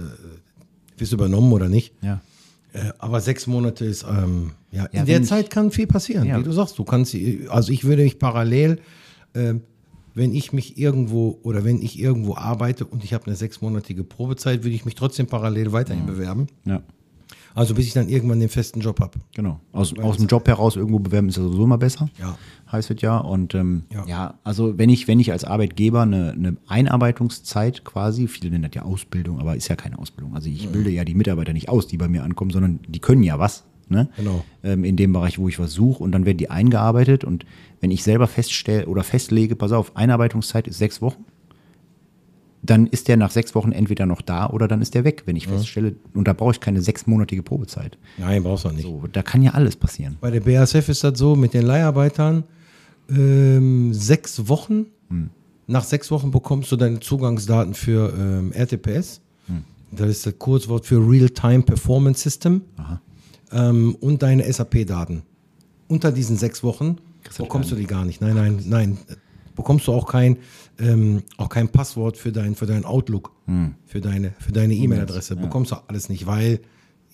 [0.97, 1.91] bist du übernommen oder nicht.
[2.03, 2.21] ja.
[2.75, 6.27] Äh, aber sechs Monate ist, ähm, ja, Ja, in der ich- Zeit kann viel passieren,
[6.27, 6.37] Ja.
[6.37, 6.77] wie du sagst.
[6.77, 7.15] Du kannst,
[7.47, 8.79] also ich würde mich parallel,
[9.33, 9.61] ähm,
[10.13, 14.63] wenn ich mich irgendwo oder wenn ich irgendwo arbeite und ich habe eine sechsmonatige Probezeit,
[14.63, 16.47] würde ich mich trotzdem parallel weiterhin bewerben.
[16.65, 16.81] ja,
[17.55, 19.17] Also bis ich dann irgendwann den festen Job habe.
[19.33, 19.59] genau.
[19.71, 22.09] Aus, aus dem Job heraus irgendwo bewerben ist ja sowieso immer besser.
[22.19, 22.37] Ja.
[22.71, 23.17] Heißt es ja.
[23.17, 24.05] Und ähm, Ja.
[24.05, 24.33] ja.
[24.43, 28.81] also wenn ich, wenn ich als Arbeitgeber eine, eine Einarbeitungszeit quasi, viele nennen das ja
[28.83, 30.35] Ausbildung, aber ist ja keine Ausbildung.
[30.35, 33.23] Also ich bilde ja die Mitarbeiter nicht aus, die bei mir ankommen, sondern die können
[33.23, 33.63] ja was.
[33.87, 34.09] Ne?
[34.17, 34.43] Genau.
[34.63, 37.45] ähm, in dem Bereich, wo ich was suche und dann werden die eingearbeitet und
[37.81, 41.23] wenn ich selber feststelle oder festlege, pass auf, Einarbeitungszeit ist sechs Wochen,
[42.69, 45.35] dann ist der nach sechs Wochen entweder noch da oder dann ist der weg, wenn
[45.35, 47.97] ich feststelle, und da brauche ich keine sechsmonatige Probezeit.
[48.17, 48.83] Nein, brauchst du nicht.
[48.83, 50.17] So, da kann ja alles passieren.
[50.21, 52.43] Bei der BASF ist das so, mit den Leiharbeitern,
[53.09, 54.87] ähm, sechs Wochen,
[55.67, 59.21] nach sechs Wochen bekommst du deine Zugangsdaten für ähm, RTPS.
[59.91, 62.61] Das ist das Kurzwort für Real-Time Performance System.
[63.51, 65.23] Ähm, und deine SAP-Daten.
[65.87, 66.97] Unter diesen sechs Wochen
[67.37, 68.21] bekommst du die gar nicht.
[68.21, 68.97] Nein, nein, nein.
[69.55, 70.37] Bekommst du auch kein,
[70.79, 73.31] ähm, auch kein Passwort für dein, für dein Outlook,
[73.85, 75.35] für deine, für deine E-Mail-Adresse.
[75.35, 76.59] Bekommst du alles nicht, weil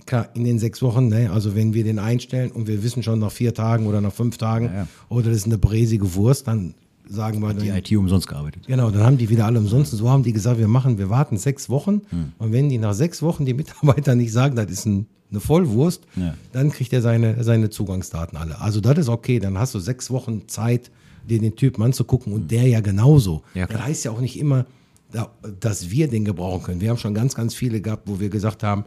[0.05, 3.19] klar, in den sechs Wochen, ne, also wenn wir den einstellen und wir wissen schon
[3.19, 4.87] nach vier Tagen oder nach fünf Tagen, Ja, ja.
[5.09, 6.73] oder das ist eine bräsige Wurst, dann
[7.07, 8.65] sagen wir, Die dann, IT umsonst gearbeitet.
[8.67, 9.91] Genau, dann haben die wieder alle umsonst.
[9.91, 12.01] So haben die gesagt, wir machen, wir warten sechs Wochen.
[12.09, 12.31] Hm.
[12.37, 16.03] Und wenn die nach sechs Wochen die Mitarbeiter nicht sagen, das ist ein, eine Vollwurst,
[16.15, 16.35] Ja.
[16.53, 18.59] dann kriegt er seine, seine Zugangsdaten alle.
[18.61, 20.89] Also das ist okay, dann hast du sechs Wochen Zeit,
[21.27, 23.43] dir den Typen anzugucken und der ja genauso.
[23.53, 24.65] Ja, das heißt ja auch nicht immer,
[25.11, 26.81] da- dass wir den gebrauchen können.
[26.81, 28.85] Wir haben schon ganz, ganz viele gehabt, wo wir gesagt haben,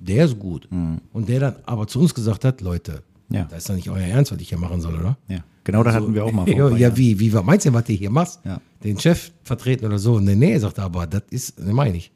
[0.00, 0.68] der ist gut.
[1.12, 3.36] Und der dann aber zu uns gesagt hat, Leute, Mhm.
[3.36, 3.44] Ja.
[3.44, 5.16] das ist doch nicht euer Ernst, was ich hier machen soll, oder?
[5.28, 7.92] Ja, genau das hatten wir auch mal Ja, ja wie, wie, meinst du, was du
[7.92, 8.40] hier machst?
[8.44, 8.60] Ja.
[8.82, 10.18] Den Chef vertreten oder so?
[10.18, 12.10] Nee, nee, sagt er, aber das ist, ne, meine ich.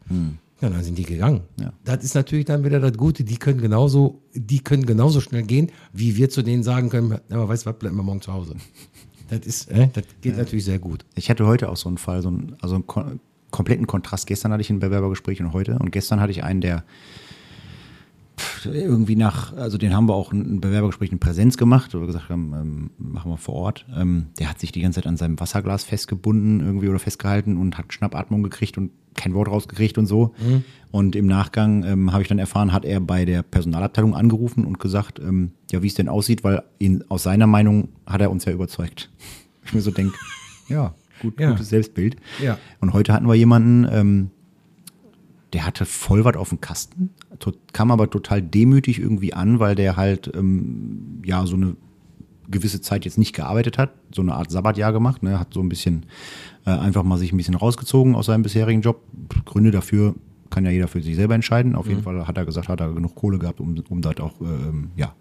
[0.60, 1.42] Ja, dann sind die gegangen.
[1.60, 1.72] Ja.
[1.84, 5.70] Das ist natürlich dann wieder das Gute, die können genauso, die können genauso schnell gehen,
[5.92, 8.56] wie wir zu denen sagen können, aber weißt du was, bleib mal morgen zu Hause.
[9.38, 11.04] Das ist, äh, das geht natürlich sehr gut.
[11.14, 13.20] Ich hatte heute auch so einen Fall, so einen, also einen
[13.50, 14.26] kompletten Kontrast.
[14.26, 15.78] Gestern hatte ich ein Bewerbergespräch und heute.
[15.78, 16.84] Und gestern hatte ich einen, der
[18.64, 22.28] irgendwie nach, also den haben wir auch ein Bewerbergespräch in Präsenz gemacht, wo wir gesagt
[22.30, 23.86] haben, ähm, machen wir vor Ort.
[23.94, 27.78] Ähm, der hat sich die ganze Zeit an seinem Wasserglas festgebunden irgendwie oder festgehalten und
[27.78, 30.34] hat Schnappatmung gekriegt und kein Wort rausgekriegt und so.
[30.90, 34.80] Und im Nachgang ähm, habe ich dann erfahren, hat er bei der Personalabteilung angerufen und
[34.80, 38.44] gesagt, ähm, ja, wie es denn aussieht, weil ihn, aus seiner Meinung hat er uns
[38.44, 39.10] ja überzeugt.
[39.66, 40.14] Ich mir so denke,
[40.68, 41.52] ja, gut, Ja.
[41.52, 42.16] gutes Selbstbild.
[42.42, 42.58] Ja.
[42.80, 44.30] Und heute hatten wir jemanden, ähm,
[45.54, 47.08] der hatte voll was auf dem Kasten,
[47.72, 51.76] kam aber total demütig irgendwie an, weil der halt ähm, ja so eine
[52.48, 55.68] gewisse Zeit jetzt nicht gearbeitet hat, so eine Art Sabbatjahr gemacht, ne, hat so ein
[55.68, 56.06] bisschen
[56.66, 59.00] äh, einfach mal sich ein bisschen rausgezogen aus seinem bisherigen Job.
[59.44, 60.14] Gründe dafür
[60.50, 61.74] kann ja jeder für sich selber entscheiden.
[61.74, 64.40] Auf jeden Fall hat er gesagt, hat er genug Kohle gehabt, um, um dort auch
[64.40, 65.14] ähm, ja,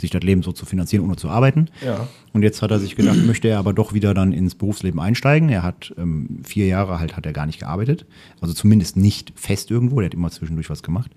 [0.00, 1.68] sich das Leben so zu finanzieren, ohne zu arbeiten.
[1.84, 2.08] Ja.
[2.32, 5.48] Und jetzt hat er sich gedacht, möchte er aber doch wieder dann ins Berufsleben einsteigen.
[5.48, 8.06] Er hat ähm, vier Jahre halt hat er gar nicht gearbeitet,
[8.40, 10.00] also zumindest nicht fest irgendwo.
[10.00, 11.10] Der hat immer zwischendurch was gemacht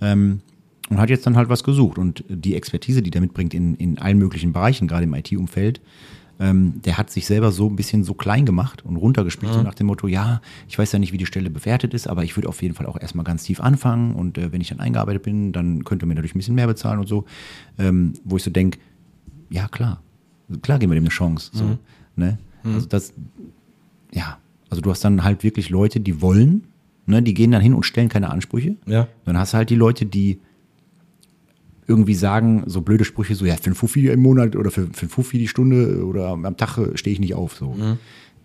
[0.00, 0.40] ähm,
[0.90, 1.98] und hat jetzt dann halt was gesucht.
[1.98, 5.80] Und die Expertise, die der mitbringt in, in allen möglichen Bereichen, gerade im IT-Umfeld,
[6.38, 9.74] ähm, der hat sich selber so ein bisschen so klein gemacht und runtergespielt, so nach
[9.74, 12.48] dem Motto, ja, ich weiß ja nicht, wie die Stelle bewertet ist, aber ich würde
[12.48, 15.52] auf jeden Fall auch erstmal ganz tief anfangen und äh, wenn ich dann eingearbeitet bin,
[15.52, 17.24] dann könnte mir dadurch ein bisschen mehr bezahlen und so.
[17.78, 18.78] Ähm, wo ich so denke,
[19.48, 20.02] ja klar,
[20.62, 21.50] klar geben wir dem eine Chance.
[21.54, 21.78] So,
[22.16, 22.38] ne?
[22.64, 23.14] Also das,
[24.12, 26.64] ja, also du hast dann halt wirklich Leute, die wollen,
[27.06, 28.76] ne, die gehen dann hin und stellen keine Ansprüche.
[28.86, 29.08] Ja.
[29.24, 30.40] Dann hast du halt die Leute, die
[31.86, 35.06] irgendwie sagen, so blöde Sprüche, so, ja, für ein Fuffi im Monat oder für, für
[35.06, 37.56] ein Fuffi die Stunde oder am Tag stehe ich nicht auf.
[37.56, 37.76] So.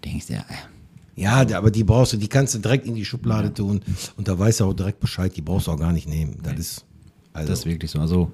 [0.06, 2.96] Denkst du, ja, äh, Ja, der- aber die brauchst du, die kannst du direkt in
[2.96, 3.82] die Schublade tun
[4.18, 6.38] und da weißt du auch direkt Bescheid, die brauchst du auch gar nicht nehmen.
[6.44, 6.86] Das ist,
[7.34, 8.00] also, Das ist wirklich so.
[8.00, 8.32] Also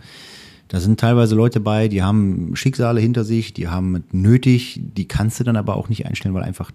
[0.69, 5.07] da sind teilweise Leute bei, die haben Schicksale hinter sich, die haben es nötig, die
[5.07, 6.71] kannst du dann aber auch nicht einstellen, weil einfach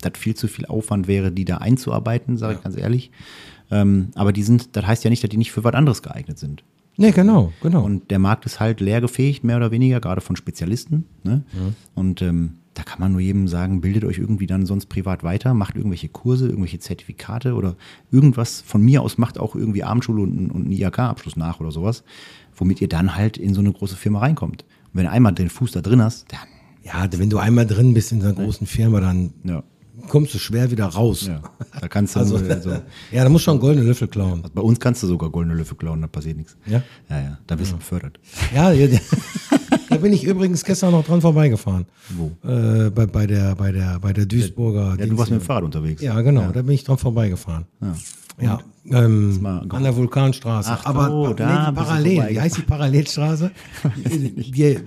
[0.00, 3.10] das viel zu viel Aufwand wäre, die da einzuarbeiten, sage ich ganz ehrlich.
[3.70, 6.38] Ähm, aber die sind, das heißt ja nicht, dass die nicht für was anderes geeignet
[6.38, 6.62] sind.
[6.98, 7.82] Nee, genau, genau.
[7.84, 11.06] Und der Markt ist halt leergefähigt, mehr oder weniger, gerade von Spezialisten.
[11.24, 11.44] Ne?
[11.94, 15.54] Und ähm, da kann man nur jedem sagen, bildet euch irgendwie dann sonst privat weiter,
[15.54, 17.74] macht irgendwelche Kurse, irgendwelche Zertifikate oder
[18.12, 22.04] irgendwas von mir aus macht auch irgendwie Abendschule und, und einen IHK-Abschluss nach oder sowas,
[22.54, 24.62] womit ihr dann halt in so eine große Firma reinkommt.
[24.62, 26.40] Und wenn du einmal den Fuß da drin hast, dann
[26.84, 29.62] ja, wenn du einmal drin bist in so einer großen Firma, dann ja,
[30.08, 31.26] kommst du schwer wieder raus.
[31.26, 31.40] ja,
[31.80, 32.70] da kannst du Also, also,
[33.12, 34.42] ja, da musst du schon goldene Löffel klauen.
[34.54, 36.56] bei uns kannst du sogar goldene Löffel klauen, da passiert nichts.
[36.66, 36.82] Ja?
[37.08, 38.18] Ja, ja, da wirst du befördert.
[38.54, 38.98] Ja, ja, ja.
[39.90, 41.86] da bin ich übrigens gestern noch dran vorbeigefahren.
[42.10, 42.32] Wo?
[42.48, 44.96] Äh, bei, bei, der, bei, der, bei der Duisburger.
[44.98, 46.02] Ja, du warst mit dem Fahrrad unterwegs.
[46.02, 47.66] Ja, genau, da bin ich dran vorbeigefahren.
[48.40, 50.70] Ja, ähm, an der Vulkanstraße.
[50.72, 53.50] Ach Aber so, nee, bist parallel, wie heißt die Parallelstraße?
[53.96, 54.78] die,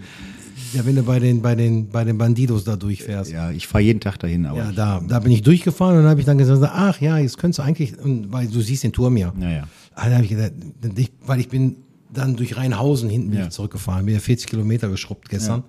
[0.74, 3.32] ja, wenn du bei den, bei den, bei den Bandidos da durchfährst.
[3.32, 6.04] Ja, Ja, ich fahre jeden Tag dahin, aber ich- da, da bin ich durchgefahren und
[6.04, 8.92] dann habe ich dann gesagt, ach ja, jetzt könntest du eigentlich, weil du siehst den
[8.94, 9.34] Turm ja.
[9.40, 9.64] Ja, ja.
[9.96, 10.54] Ah, Da habe ich gesagt,
[10.98, 11.78] ich, weil ich bin
[12.14, 13.40] dann durch Rheinhausen hinten Ja.
[13.40, 15.64] wieder zurückgefahren, bin ja 40 Kilometer geschrubbt gestern.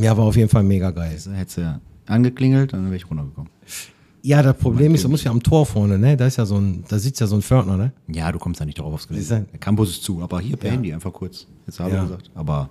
[0.00, 0.16] Ja.
[0.16, 1.16] war auf jeden Fall mega geil.
[1.34, 3.50] Hättest du angeklingelt, dann wäre ich runtergekommen.
[4.22, 6.16] Ja, das Problem ist, du musst ja am Tor vorne, ne?
[6.16, 7.92] Da ist ja so ein, da sitzt ja so ein Pförtner, ne?
[8.08, 9.44] Ja, du kommst da nicht drauf aufs Gelände.
[9.52, 11.46] Der Campus ist zu, aber hier per Handy einfach kurz.
[11.66, 11.96] Jetzt habe Ja.
[12.04, 12.30] ich gesagt.
[12.34, 12.70] Aber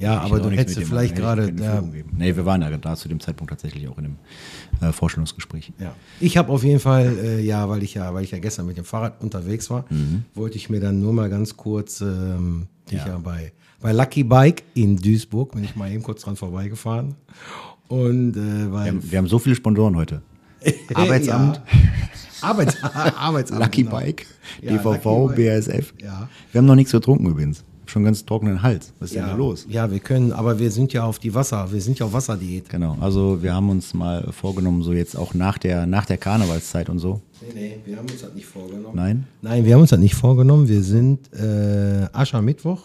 [0.00, 0.14] ja.
[0.14, 1.82] Ja, aber du hättest dem- vielleicht gerade, ja.
[2.12, 4.16] Nee, wir waren ja da zu dem Zeitpunkt tatsächlich auch in einem
[4.80, 5.72] äh, Vorstellungsgespräch.
[5.78, 5.94] Ja.
[6.20, 8.76] Ich habe auf jeden Fall, äh, ja, weil ich ja, weil ich ja gestern mit
[8.76, 10.24] dem Fahrrad unterwegs war, Mhm.
[10.34, 13.06] wollte ich mir dann nur mal ganz kurz, ähm, Ja.
[13.06, 17.14] ja bei, bei Lucky Bike in Duisburg, bin ich mal eben kurz dran vorbeigefahren.
[17.88, 20.22] Und äh, Wir weil haben, wir haben so viele Sponsoren heute.
[20.94, 21.62] Arbeitsamt, Ja.
[22.48, 22.76] Arbeits
[23.18, 23.60] Arbeitsamt.
[23.60, 23.96] Lucky genau.
[23.96, 24.26] Bike,
[24.62, 25.64] Ja, DVV, Lucky Bike.
[25.66, 25.94] BASF.
[26.00, 26.28] Ja.
[26.52, 27.64] Wir haben noch nichts getrunken übrigens.
[27.90, 28.92] Schon ganz trockenen Hals.
[29.00, 29.66] Was ist denn Ja, da los?
[29.68, 32.68] ja, wir können, aber wir sind ja auf die Wasser, wir sind ja auf Wasserdiät.
[32.68, 36.88] Genau, also wir haben uns mal vorgenommen, so jetzt auch nach der, nach der Karnevalszeit
[36.88, 37.20] und so.
[37.40, 38.94] Nee, nee, wir haben uns das nicht vorgenommen.
[38.94, 39.26] Nein?
[39.42, 40.68] Nein, wir haben uns das nicht vorgenommen.
[40.68, 42.82] Wir sind äh, Aschermittwoch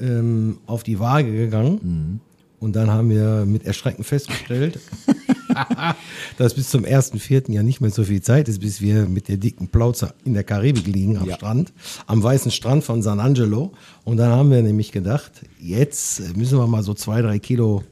[0.00, 2.20] ähm, auf die Waage gegangen Mhm.
[2.60, 4.78] und dann haben wir mit Erschrecken festgestellt,
[6.38, 7.52] dass bis zum 1.4.
[7.52, 10.44] ja nicht mehr so viel Zeit ist, bis wir mit der dicken Plauze in der
[10.44, 11.36] Karibik liegen am Ja.
[11.36, 11.72] Strand,
[12.06, 13.72] am weißen Strand von San Angelo.
[14.04, 17.82] Und dann haben wir nämlich gedacht, jetzt müssen wir mal so zwei, drei Kilo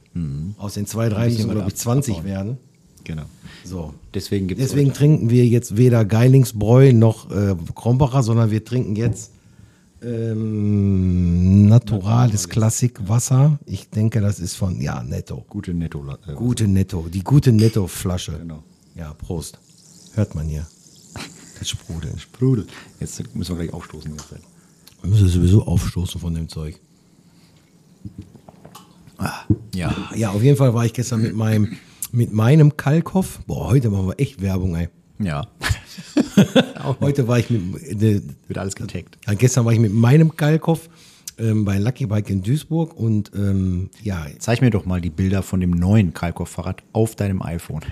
[0.57, 2.25] aus den zwei, drei müssen, glaube ich, 20 abbauen.
[2.25, 2.57] werden.
[3.03, 3.23] Genau.
[3.65, 3.93] So.
[4.13, 9.31] Deswegen Deswegen trinken wir jetzt weder Geilingsbräu noch äh, Krombacher, sondern wir trinken jetzt
[10.05, 13.59] ähm, naturales Klassikwasser.
[13.65, 15.45] Ich denke, das ist von, ja, Netto.
[15.49, 16.05] gute Netto.
[16.27, 18.37] Äh, Gute Netto, die gute Netto-Flasche.
[18.39, 18.63] Genau.
[18.95, 19.59] Ja, Prost.
[20.13, 20.65] Hört man hier.
[21.59, 22.19] Das Sprudeln.
[22.19, 22.67] Sprudel.
[22.99, 24.11] Jetzt müssen wir gleich aufstoßen.
[25.01, 26.79] Man müssen sowieso aufstoßen von dem Zeug.
[29.73, 29.93] Ja.
[30.15, 31.77] Ja, auf jeden Fall war ich gestern mit meinem,
[32.11, 33.39] mit meinem Kalkhoff.
[33.47, 34.89] Boah, heute machen wir echt Werbung, ey.
[35.19, 35.47] Ja.
[37.01, 39.17] Heute war ich mit, äh, Wird alles getaggt.
[39.27, 40.89] Ja, gestern war ich mit meinem Kalkhoff
[41.37, 45.43] ähm, bei Lucky Bike in Duisburg und ähm, ja, Zeig mir doch mal die Bilder
[45.43, 47.81] von dem neuen Kalkow-Fahrrad auf deinem iPhone.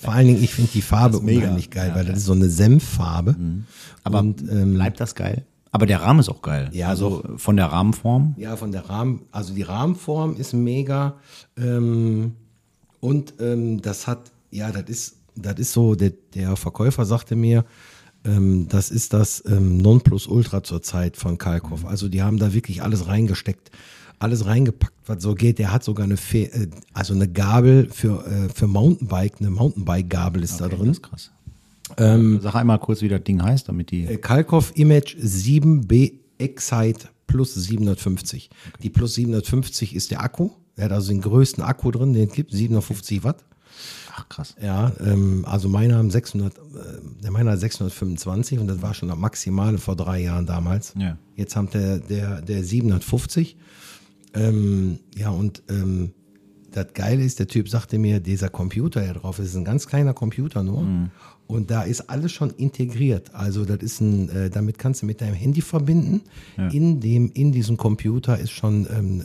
[0.00, 3.36] vor allen Dingen, ich finde die Farbe unheimlich geil, weil das ist so eine Senffarbe.
[4.04, 5.44] Aber Und, ähm, bleibt das geil?
[5.72, 6.68] Aber der Rahmen ist auch geil.
[6.72, 8.34] Ja, also von der Rahmenform.
[8.36, 11.14] Ja, von der Rahmen, also die Rahmenform ist mega.
[11.56, 12.34] Ähm,
[12.98, 17.64] und ähm, das hat, ja, das ist, das ist so, der, der Verkäufer sagte mir,
[18.24, 21.84] ähm, das ist das ähm, Nonplusultra zurzeit von Kalkow.
[21.84, 23.70] Also die haben da wirklich alles reingesteckt,
[24.18, 25.58] alles reingepackt, was so geht.
[25.58, 30.42] Der hat sogar eine, Fe äh, also eine Gabel für, äh, für Mountainbike, eine Mountainbike-Gabel
[30.42, 30.88] ist da Okay, drin.
[30.88, 31.30] Das ist krass.
[31.96, 34.04] Ähm, Sag einmal kurz, wie das Ding heißt, damit die.
[34.04, 38.50] Äh, Kalkoff Image 7B Excite Plus 750.
[38.82, 40.50] Die Plus 750 ist der Akku.
[40.76, 43.44] Er hat also den größten Akku drin, den gibt 750 Watt.
[44.20, 44.54] Ach krass.
[44.60, 46.60] Ja, ähm, also meiner haben 600, äh,
[47.22, 50.94] der meiner hat 625 und das war schon das Maximale vor drei Jahren damals.
[50.96, 51.16] Ja.
[51.36, 53.56] Jetzt haben der, der, der 750.
[54.34, 56.12] Ähm, ja, und ähm,
[56.70, 60.14] das Geile ist, der Typ sagte mir, dieser Computer hier drauf ist ein ganz kleiner
[60.14, 60.82] Computer nur.
[61.46, 63.34] Und da ist alles schon integriert.
[63.34, 66.20] Also das ist ein, äh, damit kannst du mit deinem Handy verbinden.
[66.72, 69.24] In dem, in diesem Computer ist schon, ähm,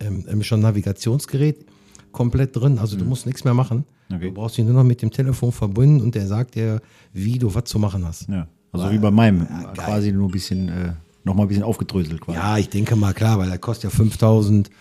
[0.00, 1.66] ähm, ähm, schon Navigationsgerät
[2.12, 2.78] komplett drin.
[2.78, 3.84] Also du musst nichts mehr machen.
[4.12, 4.28] Okay.
[4.28, 6.80] Du brauchst dich nur noch mit dem Telefon verbinden und der sagt dir,
[7.12, 8.28] wie du was zu machen hast.
[8.28, 8.46] Ja.
[8.72, 9.46] Also wie bei meinem.
[9.46, 9.72] geil.
[9.74, 10.92] quasi nur ein bisschen, äh,
[11.24, 12.38] nochmal ein bisschen aufgedröselt quasi.
[12.38, 14.04] Ja, ich denke mal, klar, weil er kostet ja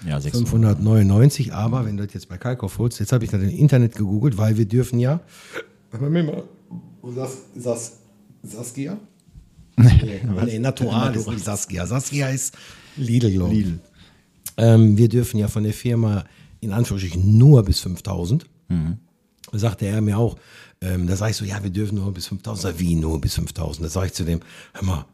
[0.05, 3.49] Ja, 5.599, aber wenn du das jetzt bei Kalkoff holst, jetzt habe ich das im
[3.49, 5.19] Internet gegoogelt, weil wir dürfen ja.
[7.03, 7.97] Sas, Sas,
[8.43, 8.97] Saskia?
[9.77, 11.87] Nee, nee Natural ist nicht Saskia.
[11.87, 12.55] Saskia ist
[12.97, 13.65] Lidl, glaube ich.
[13.65, 13.79] Lidl.
[14.57, 16.23] Ähm, wir dürfen ja von der Firma
[16.61, 18.45] in Anführungsstrichen nur bis 5000.
[18.69, 18.97] Mhm.
[19.51, 20.37] Sagte er mir auch,
[20.79, 22.61] ähm, da sage ich so, ja, wir dürfen nur bis 5000.
[22.61, 23.85] Sag, Wie nur bis 5000?
[23.85, 24.39] Da sage ich zu dem,
[24.73, 25.05] hör mal,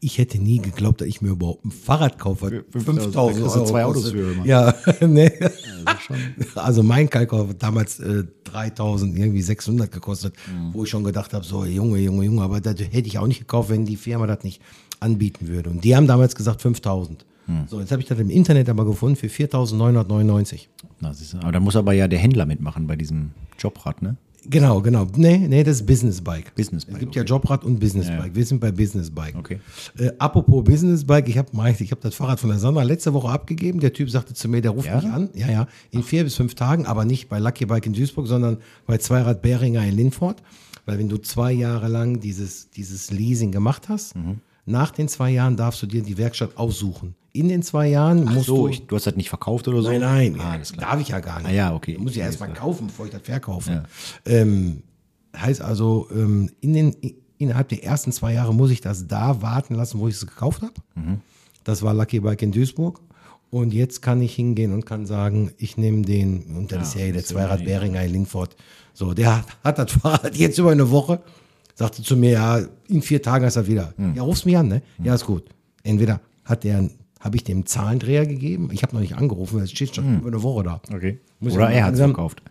[0.00, 2.64] ich hätte nie geglaubt, dass ich mir überhaupt ein Fahrrad kaufe.
[2.70, 4.44] 5000, da kriegst du zwei Autos für immer.
[4.46, 4.74] Ja,
[5.06, 5.30] nee.
[6.56, 10.74] Also mein Kalkhoff hat damals äh, 3000, irgendwie 600 gekostet, Mhm.
[10.74, 13.38] wo ich schon gedacht habe, so Junge, Junge, Junge, aber das hätte ich auch nicht
[13.40, 14.60] gekauft, wenn die Firma das nicht
[15.00, 15.70] anbieten würde.
[15.70, 17.24] Und die haben damals gesagt 5000.
[17.46, 17.64] Mhm.
[17.68, 20.68] So, jetzt habe ich das im Internet aber gefunden für 4999.
[21.00, 21.38] Na, du.
[21.38, 24.16] aber da muss aber ja der Händler mitmachen bei diesem Jobrad, ne?
[24.46, 25.06] Genau, genau.
[25.16, 26.54] Nee, nee, das ist Business Bike.
[26.54, 28.20] Business Bike, Es gibt ja Jobrad und Business Ja, ja.
[28.20, 28.34] Bike.
[28.34, 29.34] Wir sind bei Business Bike.
[29.36, 29.58] Okay.
[29.98, 31.48] Äh, apropos Business Bike, ich habe
[31.80, 33.80] ich hab das Fahrrad von der Sandra letzte Woche abgegeben.
[33.80, 34.96] Der Typ sagte zu mir, der ruft Ja?
[34.96, 35.30] mich an.
[35.34, 35.66] Ja, ja.
[35.92, 39.40] In vier bis fünf Tagen, aber nicht bei Lucky Bike in Duisburg, sondern bei Zweirad
[39.40, 40.42] Beringer in Linford.
[40.84, 44.40] Weil wenn du zwei Jahre lang dieses, dieses Leasing gemacht hast, Mhm.
[44.66, 47.14] Nach den zwei Jahren darfst du dir die Werkstatt aussuchen.
[47.32, 48.68] In den zwei Jahren musst so, du.
[48.68, 49.88] ich, du hast das nicht verkauft oder so?
[49.90, 50.90] Nein, nein, Ah, klar.
[50.90, 51.48] darf ich ja gar nicht.
[51.48, 51.98] Ah ja, okay.
[51.98, 53.70] Muss ich ja erstmal kaufen, bevor ich das verkaufe.
[53.72, 53.82] Ja.
[54.24, 54.82] Ähm,
[55.36, 56.96] heißt also, ähm, in den,
[57.38, 60.62] innerhalb der ersten zwei Jahre muss ich das da warten lassen, wo ich es gekauft
[60.62, 60.74] habe.
[60.94, 61.20] Mhm.
[61.64, 63.00] Das war Lucky Bike in Duisburg.
[63.50, 67.10] Und jetzt kann ich hingehen und kann sagen, ich nehme den, und das ist ja
[67.12, 68.56] der Zweirad Beringer in Lingford.
[68.92, 71.20] So, der hat, hat das Fahrrad jetzt über eine Woche,
[71.74, 73.92] sagte zu mir, ja, in vier Tagen ist er wieder.
[73.96, 74.14] Hm.
[74.14, 74.82] Ja, rufst mich an, ne?
[75.02, 75.44] Ja, ist gut.
[75.82, 76.88] Entweder hat der,
[77.20, 80.42] habe ich dem Zahlendreher gegeben, ich habe noch nicht angerufen, es steht schon über eine
[80.42, 80.80] Woche da.
[80.88, 80.96] Hm.
[80.96, 81.20] Okay.
[81.40, 82.42] Muss oder er hat es verkauft.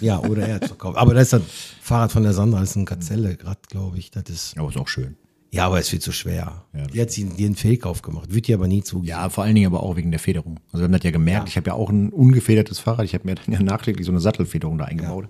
[0.00, 0.98] Ja, oder er hat verkauft.
[0.98, 1.42] Aber das ist das
[1.80, 4.10] Fahrrad von der Sandra, das ist ein Gazelle, gerade, glaube ich.
[4.10, 5.16] Das ist, Aber ist auch schön.
[5.52, 6.64] ja, aber es ist viel zu schwer.
[6.74, 9.08] Ja, die hat dir einen Fehlkauf gemacht, wird dir aber nie zugeben.
[9.08, 10.58] Ja, vor allen Dingen aber auch wegen der Federung.
[10.72, 13.04] Also wir haben das ja gemerkt, ich habe ja auch ein ungefedertes Fahrrad.
[13.04, 15.28] Ich habe mir dann ja nachträglich so eine Sattelfederung da eingebaut.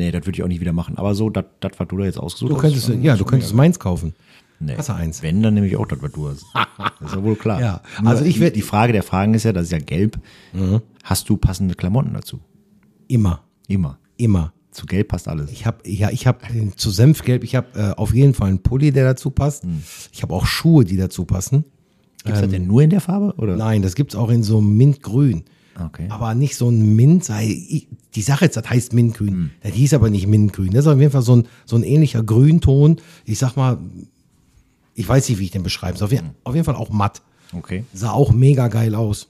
[0.00, 0.96] Nee, das würde ich auch nicht wieder machen.
[0.98, 2.62] Aber so, das, was du da jetzt ausgesucht Du hast.
[2.62, 4.14] könntest, ja, du könntest meins kaufen.
[4.58, 4.74] Nee.
[4.76, 5.22] Du eins?
[5.22, 6.44] Wenn, dann nehme ich auch das, was du hast.
[6.54, 7.60] Das ist ja wohl klar.
[7.60, 10.18] Ja, also ich die- werd- Die Frage der Fragen ist ja, das ist ja gelb.
[11.04, 12.40] Hast du passende Klamotten dazu?
[13.08, 13.98] Immer, Immer.
[14.16, 14.52] immer.
[14.70, 15.50] Zu gelb passt alles.
[15.50, 16.38] Ich habe, ja, ich habe
[16.76, 19.64] zu Senfgelb, ich habe äh, auf jeden Fall einen Pulli, der dazu passt.
[19.64, 19.82] Hm.
[20.12, 21.64] Ich habe auch Schuhe, die dazu passen.
[22.22, 23.34] Gibt es das denn nur in der Farbe?
[23.38, 23.56] Oder?
[23.56, 25.42] Nein, das gibt's auch in so Mintgrün.
[25.80, 26.06] Okay.
[26.10, 29.50] Aber nicht so ein Mint, die Sache jetzt, das heißt Mintgrün.
[29.62, 30.72] Das hieß aber nicht Mintgrün.
[30.72, 33.00] Das ist auf jeden Fall so ein, so ein ähnlicher Grünton.
[33.24, 33.78] Ich sag mal,
[34.94, 35.94] ich weiß nicht, wie ich den beschreibe.
[35.94, 36.12] Ist Auf,
[36.44, 37.22] auf jeden Fall auch matt.
[37.52, 37.84] Okay.
[37.92, 39.28] Sah auch mega geil aus.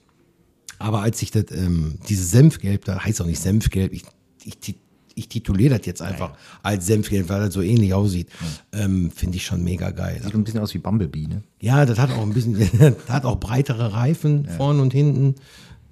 [0.78, 4.04] Aber als ich das, ähm, dieses Senfgelb, da heißt auch nicht Senfgelb, ich,
[4.44, 4.76] ich,
[5.14, 6.32] ich tituliere das jetzt einfach
[6.62, 8.28] als Senfgelb, weil das so ähnlich aussieht,
[8.72, 10.20] ähm, finde ich schon mega geil.
[10.22, 11.42] Sieht ein bisschen aus wie Bumblebee, ne?
[11.60, 15.34] Ja, das hat auch ein bisschen, das hat auch breitere Reifen vorn und hinten.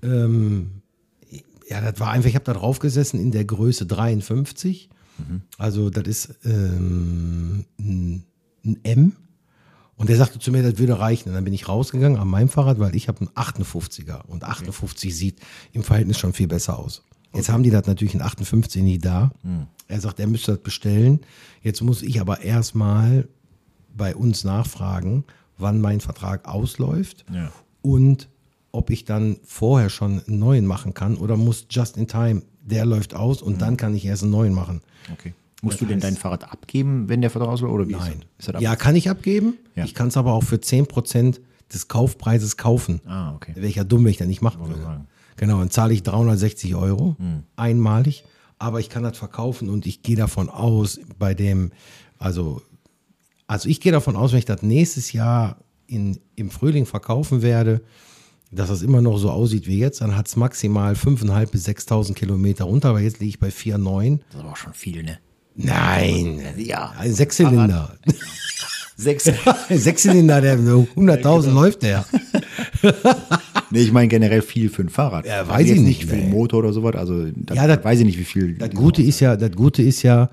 [0.02, 0.82] Ähm,
[1.68, 4.88] ja, das war einfach, ich habe da drauf gesessen in der Größe 53.
[5.58, 8.24] Also das ist ähm, ein,
[8.64, 9.16] ein M.
[9.96, 11.30] Und der sagte zu mir, das würde reichen.
[11.30, 14.24] Und dann bin ich rausgegangen an meinem Fahrrad, weil ich habe einen 58er.
[14.26, 15.40] Und 58 sieht
[15.72, 17.02] im Verhältnis schon viel besser aus.
[17.34, 19.32] Jetzt haben die das natürlich in 58 nie da.
[19.88, 21.20] Er sagt, er müsste das bestellen.
[21.62, 23.26] Jetzt muss ich aber erstmal
[23.96, 25.24] bei uns nachfragen,
[25.58, 27.50] wann mein Vertrag ausläuft Ja.
[27.82, 28.28] und
[28.72, 32.84] ob ich dann vorher schon einen neuen machen kann oder muss just in time, der
[32.84, 34.82] läuft aus und dann kann ich erst einen neuen machen.
[35.12, 35.34] Okay.
[35.62, 37.74] Musst du denn dein Fahrrad abgeben, wenn der Vertrag ausläuft?
[37.74, 38.24] Oder Nein.
[38.36, 38.46] das?
[38.46, 39.54] Ist das Ja, kann ich abgeben.
[39.74, 39.84] Ja.
[39.84, 41.40] Ich kann es aber auch für 10%
[41.72, 43.00] des Kaufpreises kaufen.
[43.06, 43.54] Ah, okay.
[43.68, 44.80] Ja dumm, wenn ich das nicht machen würde.
[44.80, 45.08] sagen.
[45.36, 47.16] Genau, dann zahle ich 360 Euro
[47.56, 48.24] einmalig,
[48.58, 51.70] aber ich kann das verkaufen und ich gehe davon aus, bei dem,
[52.18, 52.60] also,
[53.46, 57.82] also ich gehe davon aus, wenn ich das nächstes Jahr in, im Frühling verkaufen werde,
[58.50, 62.14] dass das immer noch so aussieht wie jetzt, dann hat es maximal 5.500 bis 6.000
[62.14, 64.18] Kilometer runter, aber jetzt liege ich bei 4,9.
[64.18, 65.18] Das ist aber auch schon viel, ne?
[65.54, 66.94] Nein, Ja.
[66.98, 67.94] ein Sechszylinder.
[68.96, 69.30] Sechs.
[69.70, 72.04] Sechszylinder, der 100.000 läuft der.
[73.70, 75.26] nee, ich meine generell viel für ein Fahrrad.
[75.26, 76.30] Ja, Also weiß ich jetzt nicht, Für den.
[76.30, 76.94] Motor oder sowas.
[76.96, 78.54] Also, da Ja, das- weiß ich nicht, wie viel.
[78.54, 80.30] Das Gute ist ja, das Gute ist ja,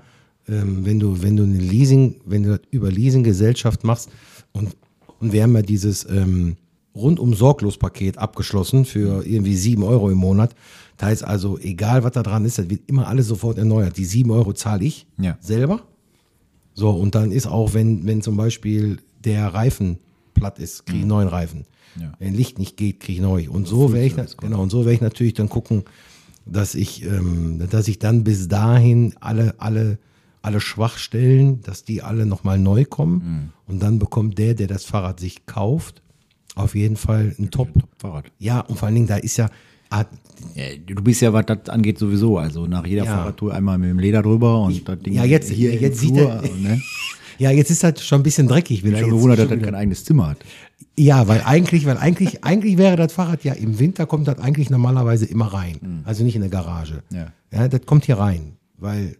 [0.48, 4.10] ähm, wenn du, wenn du eine Leasing, wenn du das über Leasinggesellschaft machst
[4.52, 4.76] und,
[5.20, 6.56] und wir haben ja dieses ähm,
[6.96, 10.54] rundum sorglos Paket abgeschlossen für irgendwie sieben Euro im Monat.
[10.96, 13.96] Da heißt also, egal was da dran ist, das wird immer alles sofort erneuert.
[13.98, 15.36] Die sieben Euro zahle ich Ja.
[15.40, 15.82] selber.
[16.74, 19.98] So, und dann ist auch, wenn, wenn zum Beispiel der Reifen
[20.34, 21.64] platt ist, kriege ich neuen Reifen.
[22.00, 22.12] Ja.
[22.18, 23.48] Wenn Licht nicht geht, kriege ich neu.
[23.48, 25.84] Und so werde ich, na- genau, und so werde ich natürlich dann gucken,
[26.44, 29.98] dass ich, ähm, dass ich dann bis dahin alle, alle,
[30.42, 33.52] alle Schwachstellen, dass die alle nochmal neu kommen.
[33.66, 36.02] Und dann bekommt der, der das Fahrrad sich kauft,
[36.56, 37.68] auf jeden Fall ein Top.
[37.98, 38.24] Fahrrad.
[38.38, 39.48] Ja, und vor allen Dingen, da ist ja,
[39.90, 40.04] ah,
[40.86, 42.38] du bist ja, was das angeht, sowieso.
[42.38, 43.14] Also nach jeder Ja.
[43.16, 46.30] Fahrradtour einmal mit dem Leder drüber und das Ding ja, jetzt- hier jetzt sieht Flur,
[46.30, 46.80] er- ne?
[47.38, 48.82] ja, jetzt ist das schon ein bisschen dreckig.
[48.84, 48.98] Wieder.
[48.98, 50.38] Schon Jetzt- gewundert, dass schon das wieder- kein eigenes Zimmer hat.
[50.98, 54.70] Ja, weil eigentlich, weil eigentlich, eigentlich wäre das Fahrrad ja im Winter kommt das eigentlich
[54.70, 56.02] normalerweise immer rein.
[56.04, 57.02] Also nicht in der Garage.
[57.10, 57.32] Ja.
[57.52, 59.16] ja, das kommt hier rein, weil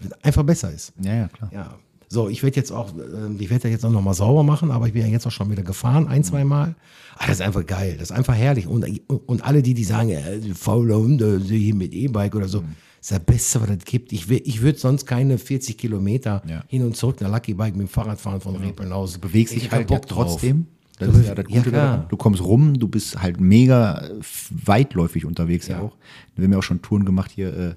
[0.00, 0.92] es einfach besser ist.
[1.00, 1.50] Ja, ja, klar.
[1.54, 1.74] Ja.
[2.14, 4.86] So, ich werde jetzt auch, ähm, ich werde ja jetzt auch nochmal sauber machen, aber
[4.86, 6.74] ich bin ja jetzt auch schon wieder gefahren, ein, zwei Mal.
[7.16, 8.66] Ah, das ist einfach geil, das ist einfach herrlich.
[8.66, 8.86] Und,
[9.26, 12.64] und alle die, die sagen, äh, faule Hunde, hier mit E-Bike oder so,
[13.00, 14.12] ist das Beste, was es gibt.
[14.12, 16.64] Ich, will- ich würde sonst keine 40 Kilometer Ja.
[16.68, 19.14] hin und zurück nach Lucky Bike mit dem Fahrrad fahren von Repelnhaus.
[19.14, 20.28] Du bewegst Ich dich halt Bock drauf.
[20.32, 20.66] trotzdem.
[21.06, 21.86] Das Du ist ja das ja, Gute klar.
[21.92, 22.08] daran.
[22.08, 24.10] Du kommst rum, du bist halt mega äh,
[24.50, 25.82] weitläufig unterwegs ja, Ja.
[25.82, 25.96] auch.
[26.36, 27.74] Wir haben ja auch schon Touren gemacht hier äh,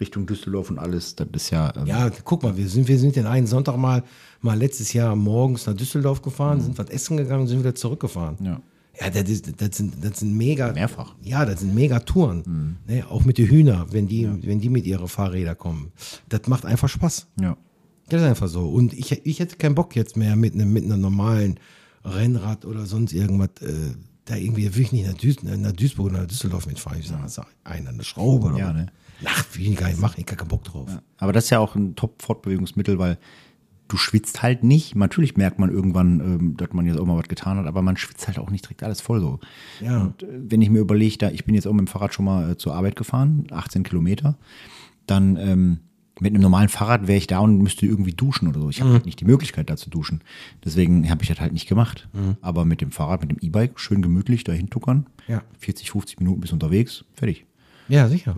[0.00, 1.14] Richtung Düsseldorf und alles.
[1.16, 4.02] Das ist ja, ähm, Ja, guck mal, wir sind, wir sind den einen Sonntag mal,
[4.40, 8.36] mal letztes Jahr morgens nach Düsseldorf gefahren, sind was essen gegangen und sind wieder zurückgefahren.
[8.42, 8.60] Ja.
[9.00, 10.72] Ja, das, ist, das, sind, das sind mega.
[10.72, 11.16] Mehrfach.
[11.20, 12.76] Ja, das sind mega Touren.
[12.86, 15.90] Ne, auch mit den Hühner, wenn die, wenn die mit ihren Fahrrädern kommen.
[16.28, 17.26] Das macht einfach Spaß.
[17.40, 17.56] ja.
[18.08, 18.68] Das ist einfach so.
[18.68, 21.58] Und ich, ich hätte keinen Bock jetzt mehr mit einem mit einer normalen
[22.04, 23.50] Rennrad oder sonst irgendwas.
[23.60, 23.94] Äh,
[24.26, 26.98] da irgendwie will ich nicht nach, Duis nach Duisburg oder nach Düsseldorf mitfahren.
[26.98, 28.48] Ich sage, ist einer eine Schraube.
[28.48, 28.74] Oder Ja, was.
[28.74, 28.86] ne?
[29.26, 30.14] Ach, will ich gar nicht machen.
[30.18, 30.88] Ich habe keinen Bock drauf.
[31.18, 33.18] Aber das ist ja auch ein Top-Fortbewegungsmittel, weil
[33.88, 34.96] du schwitzt halt nicht.
[34.96, 37.98] Natürlich merkt man irgendwann, ähm, dass man jetzt auch mal was getan hat, aber man
[37.98, 39.40] schwitzt halt auch nicht direkt alles voll so.
[39.82, 40.00] Ja.
[40.00, 42.24] Und äh, wenn ich mir überlege, da, ich bin jetzt auch mit dem Fahrrad schon
[42.24, 44.38] mal äh, zur Arbeit gefahren, 18 Kilometer,
[45.06, 45.80] dann ähm,
[46.20, 48.70] mit einem normalen Fahrrad wäre ich da und müsste irgendwie duschen oder so.
[48.70, 48.94] Ich habe Mhm.
[48.94, 50.20] halt nicht die Möglichkeit, da zu duschen.
[50.64, 52.08] Deswegen habe ich das halt nicht gemacht.
[52.12, 52.36] Mhm.
[52.40, 55.06] Aber mit dem Fahrrad, mit dem E-Bike, schön gemütlich dahin tuckern.
[55.26, 55.42] Ja.
[55.58, 57.46] 40, 50 Minuten bis unterwegs, fertig.
[57.88, 58.34] Ja, sicher.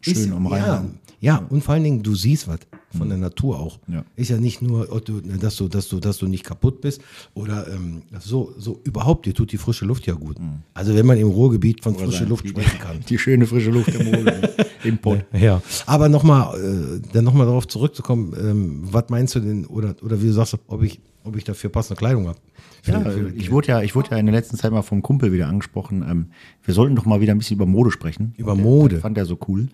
[0.00, 0.62] Schön Ist- am Rhein.
[0.62, 0.84] Ja,
[1.20, 2.60] ja, und vor allen Dingen, du siehst was
[2.96, 3.80] von der Natur auch.
[3.88, 4.04] Ja.
[4.16, 7.02] Ist ja nicht nur, ob du, dass, du, dass, du, dass du nicht kaputt bist
[7.34, 10.36] oder ähm, so, so überhaupt, dir tut die frische Luft ja gut.
[10.74, 12.24] Also wenn man im Ruhrgebiet von frischer.
[12.24, 13.00] Luft sprechen kann.
[13.08, 14.50] Die schöne frische Luft im Ruhrgebiet,
[14.84, 15.24] im Pott.
[15.32, 20.22] Ja, aber nochmal, äh, dann nochmal darauf zurückzukommen, ähm, was meinst du denn, oder, oder
[20.22, 22.38] wie du sagst, ob ich, ob ich dafür passende Kleidung habe?
[22.86, 25.48] Ja, ich wurde ja, ich wurde ja in der letzten Zeit mal vom Kumpel wieder
[25.48, 26.02] angesprochen.
[26.08, 26.26] Ähm,
[26.62, 28.34] wir sollten doch mal wieder ein bisschen über Mode sprechen.
[28.36, 28.98] Über der- Mode.
[29.00, 29.68] Fand er so cool.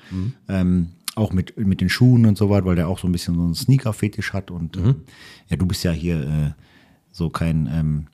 [0.49, 3.35] Ähm, auch mit, mit den Schuhen und so weiter, weil der auch so ein bisschen
[3.37, 4.51] so einen Sneaker-Fetisch hat.
[4.51, 4.97] Und ähm,
[5.49, 6.51] ja, du bist ja hier äh,
[7.13, 8.07] so kein, ähm,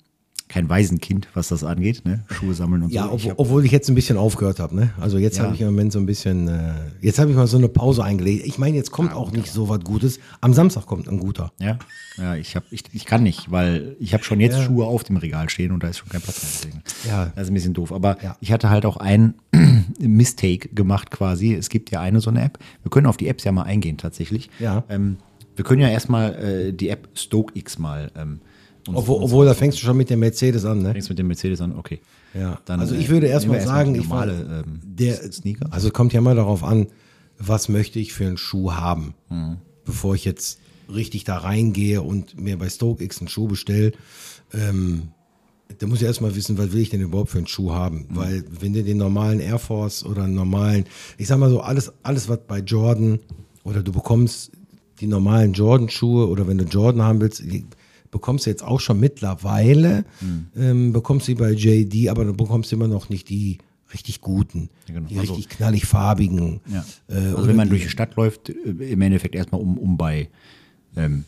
[0.51, 2.25] kein Waisenkind, was das angeht, ne?
[2.29, 3.15] Schuhe sammeln und Ja, so.
[3.17, 4.75] Ich ob, obwohl ich jetzt ein bisschen aufgehört habe.
[4.75, 4.91] Ne?
[5.01, 5.45] Also jetzt Ja.
[5.45, 8.03] habe ich im Moment so ein bisschen, äh, jetzt habe ich mal so eine Pause
[8.03, 8.45] eingelegt.
[8.47, 10.19] Ich meine, jetzt kommt auch nicht so was Gutes.
[10.41, 11.53] Am Samstag kommt ein guter.
[11.61, 11.79] ja,
[12.19, 15.17] ja, ich hab, ich, ich kann nicht, weil ich habe schon jetzt Schuhe auf dem
[15.17, 16.51] Regal stehen und da ist schon kein Platz mehr.
[16.53, 16.83] Deswegen.
[17.09, 17.27] Ja.
[17.35, 17.93] Das ist ein bisschen doof.
[17.93, 18.37] Aber Ja.
[18.41, 19.35] ich hatte halt auch einen
[20.01, 21.55] Mistake gemacht quasi.
[21.55, 22.59] Es gibt ja eine so eine App.
[22.83, 24.51] Wir können auf die Apps ja mal eingehen tatsächlich.
[24.59, 24.85] Ja.
[24.89, 25.17] Ähm,
[25.57, 28.11] wir können ja erstmal äh, die App StokeX mal.
[28.17, 28.41] Ähm,
[28.89, 30.83] Obwohl, obwohl da fängst du schon mit dem Mercedes an.
[30.83, 30.93] Ne?
[30.93, 32.01] Fängst mit dem Mercedes an, okay.
[32.35, 32.61] Ja.
[32.65, 35.15] Dann, also äh, ich würde nehmen erstmal wir sagen, die ich war- normale ähm, der
[35.33, 35.67] Sneaker.
[35.71, 36.87] Also es kommt ja mal darauf an,
[37.39, 39.15] was möchte ich für einen Schuh haben,
[39.85, 40.59] bevor ich jetzt
[40.93, 43.93] richtig da reingehe und mir bei StokeX einen Schuh bestelle.
[44.53, 45.09] Ähm,
[45.79, 48.07] da muss ich erstmal wissen, was will ich denn überhaupt für einen Schuh haben?
[48.11, 50.85] Weil wenn du den normalen Air Force oder einen normalen,
[51.17, 53.21] ich sag mal so, alles, alles was bei Jordan
[53.63, 54.51] oder du bekommst
[55.01, 57.43] die normalen Jordan-Schuhe oder wenn du Jordan haben willst,
[58.11, 60.05] bekommst du jetzt auch schon mittlerweile,
[60.57, 63.59] ähm, bekommst du bei JD, aber du bekommst immer noch nicht die
[63.93, 65.09] richtig guten, Ja, genau.
[65.09, 66.61] die Also- richtig knallig farbigen.
[66.73, 66.85] Ja.
[67.09, 69.79] Äh, also oder wenn man die- durch die Stadt läuft, äh, im Endeffekt erstmal um,
[69.79, 70.29] um bei,
[70.97, 71.25] ähm,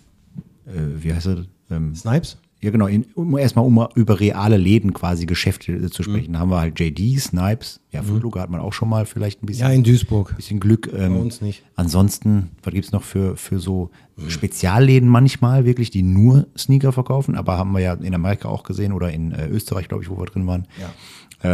[0.66, 0.70] äh,
[1.02, 1.46] wie heißt das?
[1.70, 2.36] Ähm, Snipes?
[2.62, 6.06] Ja genau, in, um erstmal um über reale Läden quasi Geschäfte äh, zu Mhm.
[6.06, 6.32] sprechen.
[6.34, 9.46] Da haben wir halt JD, Snipes, ja, Footlocker hat man auch schon mal vielleicht ein
[9.46, 9.66] bisschen.
[9.66, 10.34] Ja, in Duisburg.
[10.36, 10.90] bisschen Glück.
[10.96, 11.62] Ähm, Bei uns nicht.
[11.76, 13.90] Ansonsten, was gibt's noch für, für so
[14.28, 17.34] Spezialläden manchmal, wirklich, die nur Sneaker verkaufen?
[17.36, 20.16] Aber haben wir ja in Amerika auch gesehen oder in äh, Österreich, glaube ich, wo
[20.18, 20.66] wir drin waren.
[20.80, 20.90] Ja.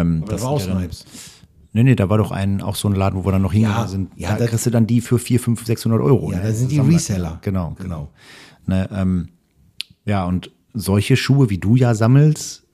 [0.00, 1.04] Ähm, Aber das war auch ja Snipes.
[1.72, 3.82] Nee, nee, da war doch ein, auch so ein Laden, wo wir dann noch hingegangen
[3.82, 4.10] Ja, sind.
[4.16, 6.32] ja, da kriegst du dann die für 4, 5, 600 Euro.
[6.32, 6.44] Ja, ne?
[6.44, 7.38] da sind die Reseller.
[7.42, 8.08] Genau, genau.
[8.66, 9.28] Ne, ähm,
[10.04, 10.50] ja, und
[10.80, 12.64] solche Schuhe, wie du ja sammelst,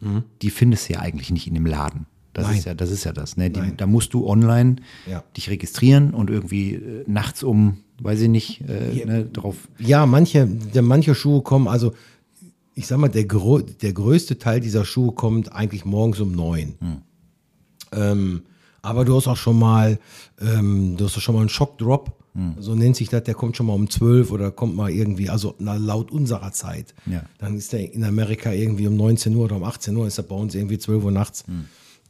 [0.42, 2.06] die findest du ja eigentlich nicht in dem Laden.
[2.34, 2.50] Das Mhm.
[2.50, 2.58] Nein.
[2.58, 3.36] ist ja, das ist ja das.
[3.36, 3.48] Ne?
[3.50, 4.76] Die, da musst du online
[5.10, 5.22] Ja.
[5.36, 9.68] dich registrieren und irgendwie äh, nachts um, weiß ich nicht, äh, ne, drauf.
[9.78, 11.92] Ja, manche, der, manche Schuhe kommen, also
[12.74, 16.74] ich sag mal, der, der größte Teil dieser Schuhe kommt eigentlich morgens um neun.
[17.92, 18.42] Ähm,
[18.82, 19.98] aber du hast auch schon mal,
[20.40, 22.18] ähm, du hast auch schon mal einen Schockdrop,
[22.58, 25.54] so nennt sich das, der kommt schon mal um zwölf oder kommt mal irgendwie, also
[25.58, 26.92] laut unserer Zeit.
[27.06, 27.22] Ja.
[27.38, 30.24] Dann ist der in Amerika irgendwie um 19 Uhr oder um 18 Uhr, ist er
[30.24, 31.44] bei uns irgendwie 12 Uhr nachts.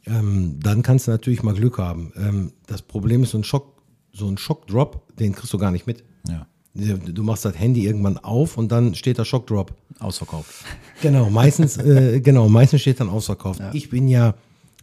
[0.07, 2.11] Ähm, dann kannst du natürlich mal Glück haben.
[2.15, 3.81] Ähm, das Problem ist, so ein Schock,
[4.13, 6.03] so ein Schockdrop, den kriegst du gar nicht mit.
[6.27, 9.73] Ja, Du machst das Handy irgendwann auf und dann steht da Schockdrop.
[9.99, 10.65] ausverkauft.
[11.01, 13.61] Genau, meistens, äh, genau, meistens steht dann ausverkauft.
[13.73, 14.33] Ich bin ja,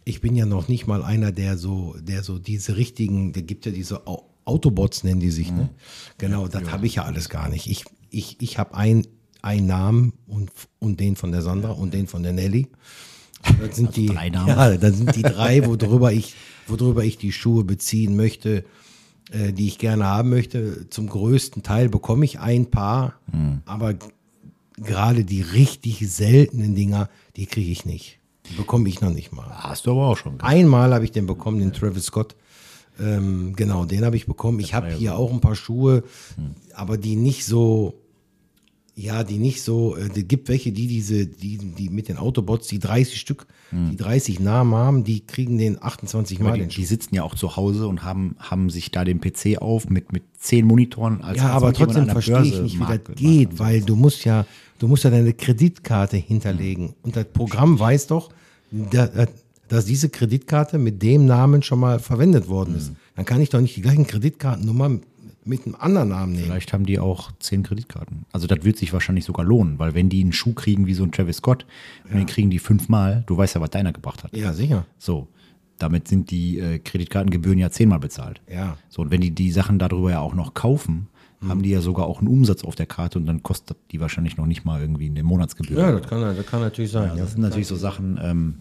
[0.03, 3.65] ich bin ja noch nicht mal einer, der so, der so diese richtigen, der gibt
[3.67, 4.07] ja diese
[4.45, 5.69] Autobots, nennen die sich, ne?
[6.17, 7.67] Genau, das habe ich ja alles gar nicht.
[7.67, 9.07] Ich, ich, ich habe ein,
[9.41, 12.67] einen Namen und, und den von der Sandra und den von der Nelly.
[13.59, 14.47] Das sind die, drei Namen.
[14.47, 16.33] ja, das sind die drei, worüber ich,
[16.65, 18.63] worüber ich die Schuhe beziehen möchte,
[19.31, 20.89] äh, die ich gerne haben möchte.
[20.89, 23.19] Zum größten Teil bekomme ich ein paar,
[23.65, 23.95] aber
[24.77, 28.19] gerade die richtig seltenen Dinger, die kriege ich nicht.
[28.49, 29.49] Die bekomme ich noch nicht mal.
[29.49, 30.39] Hast du aber auch schon.
[30.41, 32.35] Einmal habe ich den bekommen, den Travis Scott.
[32.99, 34.59] Ähm, genau, den habe ich bekommen.
[34.59, 36.03] Ich habe hier auch ein paar Schuhe,
[36.75, 37.95] aber die nicht so,
[38.95, 42.67] ja, die nicht so, äh, es gibt welche, die diese, die, die mit den Autobots,
[42.67, 47.15] die 30 Stück, die 30 Namen haben, die kriegen den 28 Mal Die, die sitzen
[47.15, 50.67] ja auch zu Hause und haben, haben sich da den PC auf mit, mit zehn
[50.67, 51.21] Monitoren.
[51.23, 54.45] Als Ja, als aber trotzdem verstehe ich nicht, wie das geht, weil du musst ja,
[54.77, 56.93] du musst ja deine Kreditkarte hinterlegen.
[57.01, 58.29] Und das Programm weiß doch,
[58.71, 59.25] da- da-
[59.73, 62.91] dass diese Kreditkarte mit dem Namen schon mal verwendet worden ist.
[63.15, 64.99] Dann kann ich doch nicht die gleichen Kreditkartennummer
[65.45, 66.45] mit einem anderen Namen nehmen.
[66.45, 68.25] Vielleicht haben die auch zehn Kreditkarten.
[68.31, 71.03] Also das wird sich wahrscheinlich sogar lohnen, weil wenn die einen Schuh kriegen wie so
[71.03, 71.65] ein Travis Scott
[72.09, 74.35] und den kriegen die fünfmal, du weißt ja, was deiner gebracht hat.
[74.35, 74.85] Ja, sicher.
[74.97, 75.27] So,
[75.79, 78.41] damit sind die äh, Kreditkartengebühren ja zehnmal bezahlt.
[78.49, 78.77] Ja.
[78.89, 81.07] So, und wenn die die Sachen darüber ja auch noch kaufen,
[81.41, 81.49] Hm.
[81.49, 84.37] haben die ja sogar auch einen Umsatz auf der Karte und dann kostet die wahrscheinlich
[84.37, 85.77] noch nicht mal irgendwie eine Monatsgebühr.
[85.77, 87.09] Ja, das kann, das kann natürlich sein.
[87.09, 88.55] Ja, Ja, das sind natürlich so Sachen, ähm,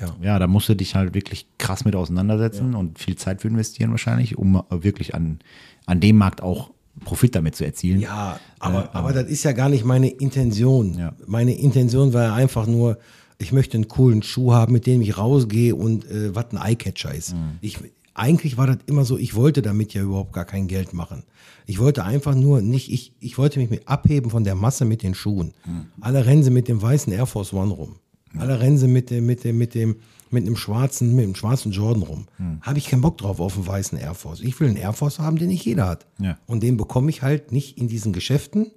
[0.00, 0.16] Ja.
[0.22, 3.90] ja, da musst du dich halt wirklich krass mit auseinandersetzen und viel Zeit für investieren
[3.90, 5.40] wahrscheinlich, um wirklich an,
[5.86, 6.70] an dem Markt auch
[7.04, 8.00] Profit damit zu erzielen.
[8.00, 10.96] Ja, aber, aber das ist ja gar nicht meine Intention.
[10.96, 11.14] Ja.
[11.26, 12.98] Meine Intention war ja einfach nur,
[13.38, 17.14] ich möchte einen coolen Schuh haben, mit dem ich rausgehe und äh, was ein Eyecatcher
[17.14, 17.34] ist.
[17.60, 17.78] Ich,
[18.14, 21.24] eigentlich war das immer so, ich wollte damit ja überhaupt gar kein Geld machen.
[21.66, 25.02] Ich wollte einfach nur nicht, ich, ich wollte mich mit abheben von der Masse mit
[25.02, 25.52] den Schuhen.
[26.00, 27.96] Alle rennen sie mit dem weißen Air Force One rum.
[28.38, 29.96] Alle rennen sie mit dem, mit dem, mit dem,
[30.30, 32.26] mit einem schwarzen, mit einem schwarzen Jordan rum.
[32.62, 34.40] Habe ich keinen Bock drauf auf einen weißen Air Force.
[34.40, 36.06] Ich will einen Air Force haben, den nicht jeder hat.
[36.18, 36.38] Ja.
[36.46, 38.70] Und den bekomme ich halt nicht in diesen Geschäften,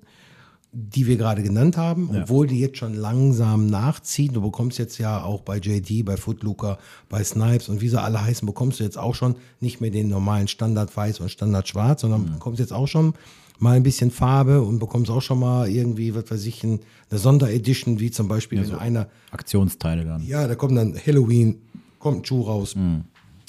[0.79, 4.33] die wir gerade genannt haben, obwohl die jetzt schon langsam nachziehen.
[4.33, 6.77] Du bekommst jetzt ja auch bei JD, bei Footlooker,
[7.09, 10.07] bei Snipes und wie sie alle heißen, bekommst du jetzt auch schon nicht mehr den
[10.07, 13.13] normalen Standard weiß und Standard schwarz, sondern bekommst jetzt auch schon
[13.57, 17.19] mal ein bisschen Farbe und bekommst auch schon mal irgendwie, was weiß ich, ein- eine
[17.19, 20.23] Sonderedition, wie zum Beispiel, wenn einer, Aktionsteile dann.
[20.27, 21.57] ja, da kommt dann Halloween,
[21.97, 22.75] kommt ein Schuh raus,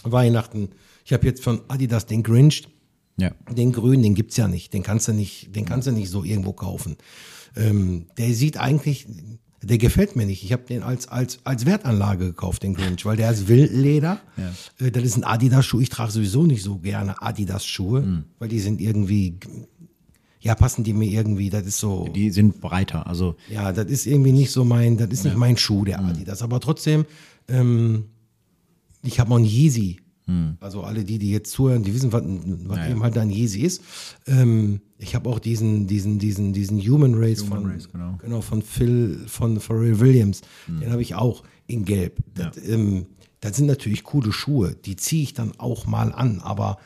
[0.05, 0.71] Weihnachten.
[1.05, 2.69] Ich habe jetzt von Adidas den Grinch,
[3.19, 3.33] Ja.
[3.53, 4.73] den grünen, den gibt's ja nicht.
[4.73, 6.97] Den kannst du nicht, den kannst du nicht so irgendwo kaufen.
[7.57, 9.07] Ähm, der sieht eigentlich,
[9.61, 10.45] der gefällt mir nicht.
[10.45, 14.21] Ich habe den als, als, als Wertanlage gekauft, den Grinch, weil der ist Wildleder.
[14.79, 15.81] Äh, das ist ein Adidas-Schuh.
[15.81, 19.39] Ich trage sowieso nicht so gerne Adidas-Schuhe, weil die sind irgendwie,
[20.41, 22.07] ja, passen die mir irgendwie, das ist so.
[22.15, 23.09] Die sind breiter.
[23.09, 26.41] Also Ja, das ist irgendwie nicht so mein, das ist nicht mein Schuh, der Adidas.
[26.43, 27.05] Aber trotzdem,
[27.49, 28.05] ähm,
[29.03, 29.99] ich habe auch einen Yeezy.
[30.61, 33.83] Also alle die, die jetzt zuhören, die wissen, was, was eben halt ein Yeezy ist.
[34.27, 38.41] Ähm, ich habe auch diesen, diesen, diesen, diesen Human Race von, Race, genau.
[38.41, 40.43] von Phil, von Pharrell Williams.
[40.67, 42.19] Den habe ich auch in Gelb.
[42.35, 43.07] Das, ähm,
[43.41, 44.75] das sind natürlich coole Schuhe.
[44.85, 46.79] Die ziehe ich dann auch mal an, aber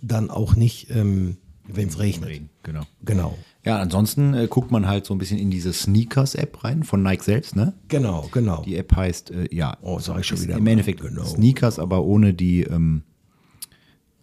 [0.00, 1.36] dann auch nicht, ähm,
[1.68, 2.28] wenn es regnet.
[2.28, 2.82] Regen, genau.
[3.04, 3.38] Genau.
[3.64, 7.22] Ja, ansonsten äh, guckt man halt so ein bisschen in diese Sneakers-App rein von Nike
[7.22, 7.74] selbst, ne?
[7.88, 8.62] Genau, genau.
[8.66, 10.70] Die App heißt, äh, ja, Oh, sag ich schon wieder im mal.
[10.72, 11.24] Endeffekt Genau.
[11.24, 13.02] Sneakers, aber ohne die, ähm,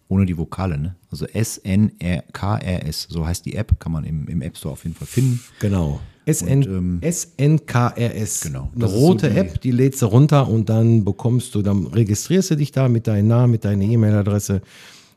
[0.08, 0.96] ohne die Vokale, ne?
[1.10, 5.06] Also S-N-K-R-S, so heißt die App, kann man im, im App Store auf jeden Fall
[5.06, 5.40] finden.
[5.60, 6.00] Genau.
[6.26, 8.42] SN, ähm, SNKRS.
[8.42, 8.70] Genau.
[8.74, 11.86] Eine ist so rote die- App, die lädst du runter und dann bekommst du, dann
[11.86, 14.60] registrierst du dich da mit deinem Namen, mit deiner E-Mail-Adresse.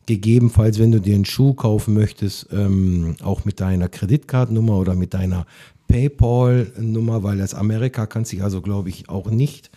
[0.05, 5.13] Gegebenenfalls, wenn du dir einen Schuh kaufen möchtest, ähm, auch mit deiner Kreditkartennummer oder mit
[5.13, 5.45] deiner
[5.87, 9.69] PayPal-Nummer, weil das Amerika kann sich also, glaube ich, auch nicht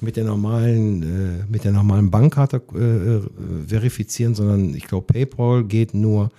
[0.00, 3.22] mit der normalen, äh, mit der normalen Bankkarte äh, äh,
[3.66, 6.30] verifizieren, sondern ich glaube, PayPal geht nur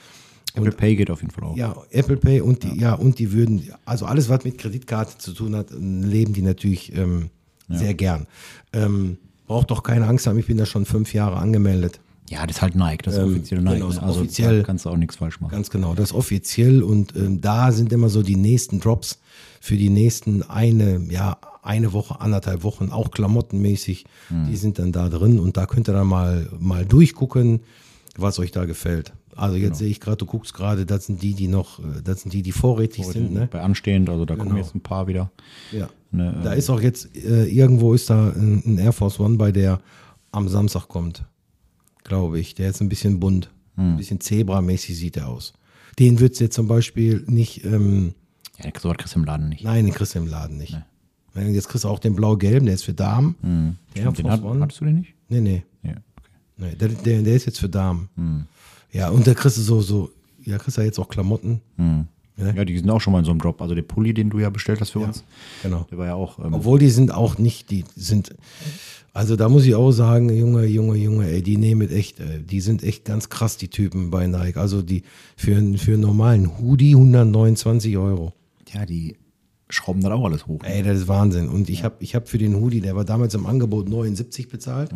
[0.56, 1.58] Apple Pay geht auf jeden Fall auch.
[1.58, 2.94] ja, Apple Pay und die, ja.
[2.94, 7.30] und die würden, also alles, was mit Kreditkarte zu tun hat, leben die natürlich ähm,
[7.68, 8.26] sehr gern.
[8.72, 9.18] Ähm,
[9.48, 12.00] braucht doch keine Angst haben, ich bin da schon fünf Jahre angemeldet.
[12.30, 13.74] Ja, das ist halt Nike, das ist Ähm, offiziell Nike.
[13.76, 13.94] genau, ne?
[13.94, 14.64] ist Also offiziell.
[14.64, 15.52] kannst du auch nichts falsch machen.
[15.52, 19.20] Ganz genau, das ist offiziell und ähm, da sind immer so die nächsten Drops
[19.62, 25.10] für die nächsten eine, ja, eine Woche, anderthalb Wochen, auch klamottenmäßig, die sind dann da
[25.10, 27.62] drin und da könnt ihr dann mal, mal durchgucken,
[28.18, 29.14] was euch da gefällt.
[29.36, 32.22] Also jetzt sehe ich gerade, du guckst gerade, das sind die, die noch, äh, das
[32.22, 33.50] sind die, die vorrätig sind, ne?
[33.52, 34.62] Bei anstehend, also da kommen Genau.
[34.62, 35.32] jetzt ein paar wieder.
[35.72, 35.90] Ja.
[36.12, 39.52] Ne, da ist auch jetzt, äh, irgendwo ist da ein, ein Air Force One bei,
[39.52, 39.82] der
[40.32, 41.26] am Samstag kommt.
[42.06, 42.56] Glaube ich.
[42.56, 43.52] Der ist ein bisschen bunt.
[43.78, 45.52] Ein bisschen Zebra-mäßig sieht er aus.
[46.00, 48.14] Den würdest du jetzt zum Beispiel nicht, ähm,
[48.64, 49.66] Ja, sowas kriegst du im Laden nicht.
[49.66, 50.78] nein, den kriegst du im Laden nicht.
[51.34, 53.36] Wenn Jetzt kriegst du auch den blau-gelben, der ist für Damen.
[53.96, 55.14] Der Air Stimmt, den hat, hattest du den nicht?
[55.28, 55.64] Nee, nee.
[55.84, 56.32] Ja, okay.
[56.56, 58.48] nee der, der, der ist jetzt für Damen.
[58.94, 60.10] Ja, und da kriegst du so, so,
[60.46, 61.60] ja, kriegst du jetzt auch Klamotten.
[61.78, 62.06] Ja.
[62.38, 63.62] Ja, die sind auch schon mal in so einem Drop.
[63.62, 65.24] Also der Pulli, den du ja bestellt hast für uns,
[65.64, 65.86] Genau.
[65.90, 66.38] der war ja auch.
[66.40, 68.36] Ähm, Obwohl die sind auch nicht, die sind,
[69.14, 72.60] also da muss ich auch sagen, Junge, Junge, Junge, ey, die nehmen echt, äh, die
[72.60, 74.58] sind echt ganz krass, die Typen bei Nike.
[74.58, 75.04] Also die
[75.38, 78.34] für, einen- für einen normalen Hoodie 129 Euro.
[78.74, 79.16] ja, die
[79.76, 80.62] schrauben dann auch alles hoch.
[80.64, 81.50] Ey, das ist Wahnsinn.
[81.50, 84.92] Und ich habe ich hab für den Hoodie, der war damals im Angebot 79 bezahlt.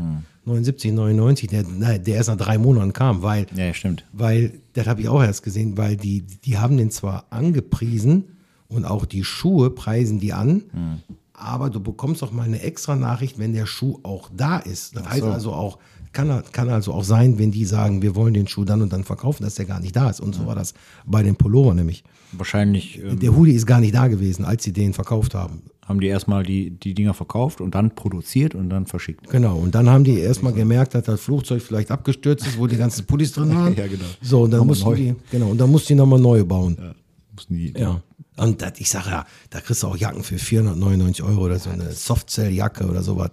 [0.46, 4.06] 79, 99, der, nein, der erst nach drei Monaten kam, weil Ja, ja, stimmt.
[4.14, 8.86] weil, das habe ich auch erst gesehen, weil die, die haben den zwar angepriesen und
[8.86, 10.64] auch die Schuhe preisen die an,
[11.34, 14.96] aber du bekommst auch mal eine extra Nachricht, wenn der Schuh auch da ist.
[14.96, 15.78] Das heißt also auch,
[16.12, 19.04] kann, kann also auch sein, wenn die sagen, wir wollen den Schuh dann und dann
[19.04, 20.20] verkaufen, dass der gar nicht da ist.
[20.20, 20.74] Und so war das
[21.06, 22.04] bei den Pullover nämlich.
[22.32, 25.64] Wahrscheinlich ähm, Der Hoodie ist gar nicht da gewesen, als sie den verkauft haben.
[25.86, 29.30] haben die erstmal die, die Dinger verkauft und dann produziert und dann verschickt.
[29.30, 32.78] Genau, und dann haben die erstmal gemerkt, dass das Flugzeug vielleicht abgestürzt ist, wo die
[32.78, 33.76] ganzen Pullis drin waren.
[33.76, 34.06] Ja, genau.
[34.22, 34.96] So, und dann mussten neu.
[34.96, 36.78] die, genau, und dann mussten die nochmal neu bauen.
[37.34, 38.02] Mussten die, Ja.
[38.40, 41.70] Und das, ich sage ja, da kriegst du auch Jacken für 499 Euro oder so
[41.70, 43.32] eine Softcell-Jacke oder sowas.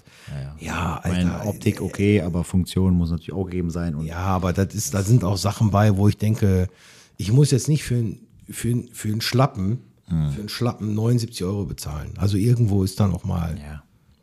[0.58, 1.48] Ja, Ich meine, Alter.
[1.48, 3.94] Optik okay, aber Funktion muss natürlich auch gegeben sein.
[3.94, 6.68] Und Ja, aber das ist, da sind auch Sachen bei, wo ich denke,
[7.16, 8.04] ich muss jetzt nicht für,
[8.50, 9.78] für, für einen Schlappen,
[10.08, 10.30] Hm.
[10.30, 12.12] für einen Schlappen 79 Euro bezahlen.
[12.16, 13.82] Also irgendwo ist dann auch mal ja.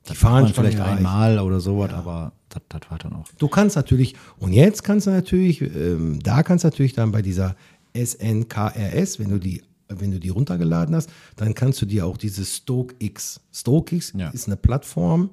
[0.10, 0.98] die Fahnenstange vielleicht erreicht.
[1.00, 3.26] einmal oder sowas, aber das, das war dann auch.
[3.38, 7.22] Du kannst natürlich, und jetzt kannst du natürlich, ähm, da kannst du natürlich dann bei
[7.22, 7.58] dieser
[7.94, 9.62] SNKRS, wenn du die,
[10.00, 13.42] wenn du die runtergeladen hast, dann kannst du dir auch diese StokeX.
[13.52, 14.30] StokeX Ja.
[14.30, 15.30] ist eine Plattform,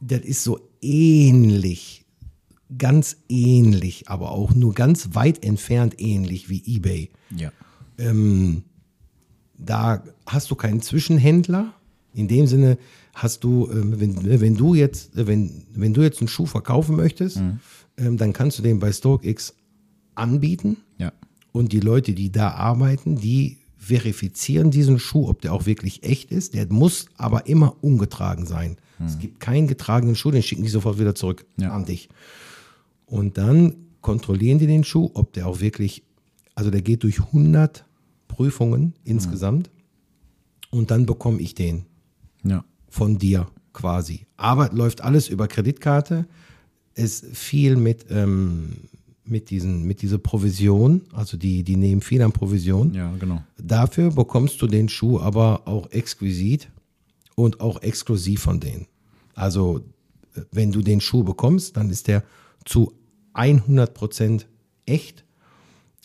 [0.00, 2.04] das ist so ähnlich,
[2.78, 7.10] ganz ähnlich, aber auch nur ganz weit entfernt ähnlich wie eBay.
[7.36, 7.50] Ja.
[9.58, 11.72] Da hast du keinen Zwischenhändler.
[12.12, 12.78] In dem Sinne
[13.14, 16.96] hast du, ähm, wenn, wenn du jetzt, äh, wenn, wenn du jetzt einen Schuh verkaufen
[16.96, 17.40] möchtest,
[17.96, 19.54] ähm, dann kannst du den bei StokeX
[20.14, 20.78] anbieten.
[20.98, 21.12] Ja.
[21.56, 26.30] Und die Leute, die da arbeiten, die verifizieren diesen Schuh, ob der auch wirklich echt
[26.30, 26.52] ist.
[26.54, 28.76] Der muss aber immer ungetragen sein.
[29.04, 31.70] Es gibt keinen getragenen Schuh, den schicken die sofort wieder zurück Ja.
[31.72, 32.08] an dich.
[33.06, 36.02] Und dann kontrollieren die den Schuh, ob der auch wirklich
[36.58, 37.84] Also der geht durch 100
[38.28, 39.70] Prüfungen insgesamt
[40.70, 41.84] und dann bekomme ich den
[42.44, 42.64] Ja.
[42.88, 44.26] von dir quasi.
[44.38, 46.26] Aber läuft alles über Kreditkarte.
[46.94, 48.76] Ist viel mit, ähm,
[49.28, 52.94] mit, diesen, mit dieser Provision, also die, die nehmen viel an Provision.
[52.94, 53.42] Ja, genau.
[53.58, 56.68] Dafür bekommst du den Schuh aber auch exquisit
[57.34, 58.86] und auch exklusiv von denen.
[59.34, 59.80] Also,
[60.34, 62.24] äh, wenn du den Schuh bekommst, dann ist der
[62.64, 62.92] zu
[63.34, 64.46] 100%
[64.86, 65.24] echt.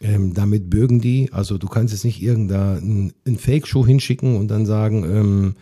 [0.02, 4.66] Ähm, damit bürgen die, also du kannst jetzt nicht irgendeinen einen Fake-Schuh hinschicken und dann
[4.66, 5.56] sagen, ähm,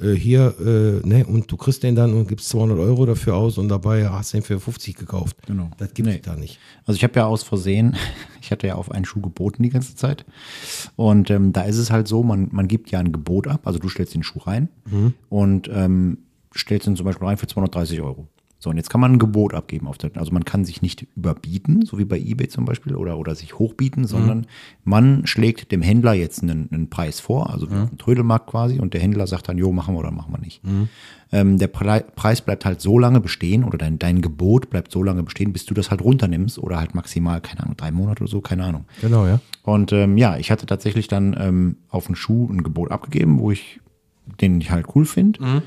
[0.00, 3.58] äh, hier, äh, ne, und du kriegst den dann und gibst 200 Euro dafür aus
[3.58, 5.36] und dabei hast du den für 50 gekauft.
[5.46, 5.70] Genau.
[5.78, 6.20] Das gibt es Nee.
[6.24, 6.58] da nicht.
[6.84, 7.96] Also ich habe ja aus Versehen,
[8.40, 10.24] ich hatte ja auf einen Schuh geboten die ganze Zeit.
[10.96, 13.78] Und ähm, da ist es halt so, man, man gibt ja ein Gebot ab, also
[13.78, 14.68] du stellst den Schuh rein
[15.28, 16.18] und ähm,
[16.56, 18.28] stellst ihn zum Beispiel rein für 230 Euro.
[18.64, 19.86] So, und jetzt kann man ein Gebot abgeben.
[19.86, 23.18] Auf der, also man kann sich nicht überbieten, so wie bei eBay zum Beispiel, oder,
[23.18, 24.46] oder sich hochbieten, sondern
[24.84, 29.02] man schlägt dem Händler jetzt einen, einen Preis vor, also einen Trödelmarkt quasi, und der
[29.02, 30.62] Händler sagt dann, jo, machen wir oder machen wir nicht.
[31.30, 35.02] Ähm, der Pre Preis bleibt halt so lange bestehen oder dein, dein Gebot bleibt so
[35.02, 38.30] lange bestehen, bis du das halt runternimmst oder halt maximal, keine Ahnung, drei Monate oder
[38.30, 38.86] so, keine Ahnung.
[39.02, 39.40] Genau, ja.
[39.62, 43.50] Und ähm, ja, ich hatte tatsächlich dann ähm, auf einen Schuh ein Gebot abgegeben, wo
[43.50, 43.80] ich
[44.40, 45.62] den ich halt cool finde.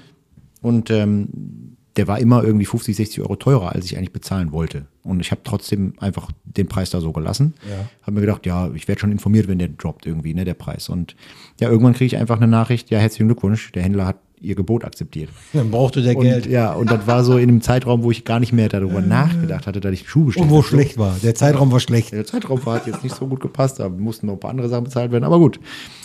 [0.64, 4.86] Und ähm, der war immer irgendwie 50, 60 Euro teurer, als ich eigentlich bezahlen wollte.
[5.04, 7.54] Und ich habe trotzdem einfach den Preis da so gelassen.
[7.70, 7.90] Ja.
[8.04, 10.90] Habe mir gedacht, ja, ich werde schon informiert, wenn der droppt irgendwie, ne, der Preis.
[10.90, 11.16] Und
[11.60, 14.86] ja, irgendwann kriege ich einfach eine Nachricht, ja, herzlichen Glückwunsch, der Händler hat ihr Gebot
[14.86, 15.30] akzeptiert.
[15.54, 16.46] Dann brauchte der Und, Geld.
[16.46, 19.66] ja, und das war so in einem Zeitraum, wo ich gar nicht mehr darüber nachgedacht
[19.66, 20.68] hatte, dass ich einen Schuh bestellt Und wo habe.
[20.68, 21.16] schlecht war.
[21.24, 22.12] Der Zeitraum war schlecht.
[22.12, 24.70] Der Zeitraum war, hat jetzt nicht so gut gepasst, da mussten noch ein paar andere
[24.70, 25.60] Sachen bezahlt werden, aber gut.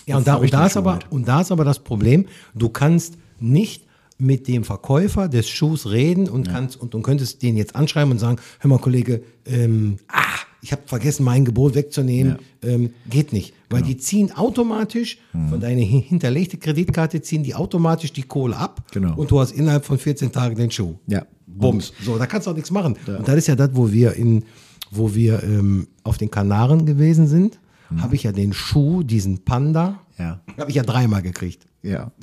[0.06, 2.24] Ja, und da, und, da ist aber, und da ist aber das Problem,
[2.54, 3.84] du kannst nicht
[4.22, 8.18] mit dem Verkäufer des Schuhs reden und kannst und, und könntest den jetzt anschreiben und
[8.18, 10.20] sagen, hör mal Kollege, ähm, ah,
[10.62, 13.52] ich habe vergessen, mein Gebot wegzunehmen, ähm, geht nicht.
[13.68, 13.88] Weil Genau.
[13.92, 15.48] die ziehen automatisch Mhm.
[15.48, 19.16] von deiner hin- hinterlegte Kreditkarte, ziehen die automatisch die Kohle ab Genau.
[19.16, 20.94] und du hast innerhalb von 14 Tagen den Schuh.
[21.08, 21.26] Ja.
[21.46, 21.92] Bums.
[22.04, 22.96] So, da kannst du auch nichts machen.
[23.06, 24.44] Und das ist ja das, wo wir in,
[24.92, 27.58] wo wir ähm, auf den Kanaren gewesen sind,
[27.98, 30.40] habe ich ja den Schuh, diesen Panda, Ja.
[30.56, 31.66] habe ich ja dreimal gekriegt.
[31.82, 32.12] Ja.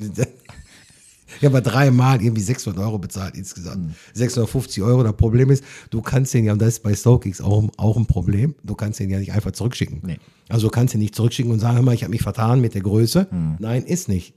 [1.38, 3.94] Ich habe ja dreimal irgendwie 600 Euro bezahlt insgesamt.
[4.14, 5.02] 650 Euro.
[5.02, 8.06] Das Problem ist, du kannst den ja, und das ist bei StockX auch, auch ein
[8.06, 10.00] Problem, du kannst den ja nicht einfach zurückschicken.
[10.04, 10.18] Nee.
[10.48, 12.74] Also du kannst den nicht zurückschicken und sagen, hör mal, ich habe mich vertan mit
[12.74, 13.28] der Größe.
[13.58, 14.34] Nein, ist nicht.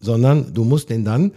[0.00, 1.32] Sondern du musst den dann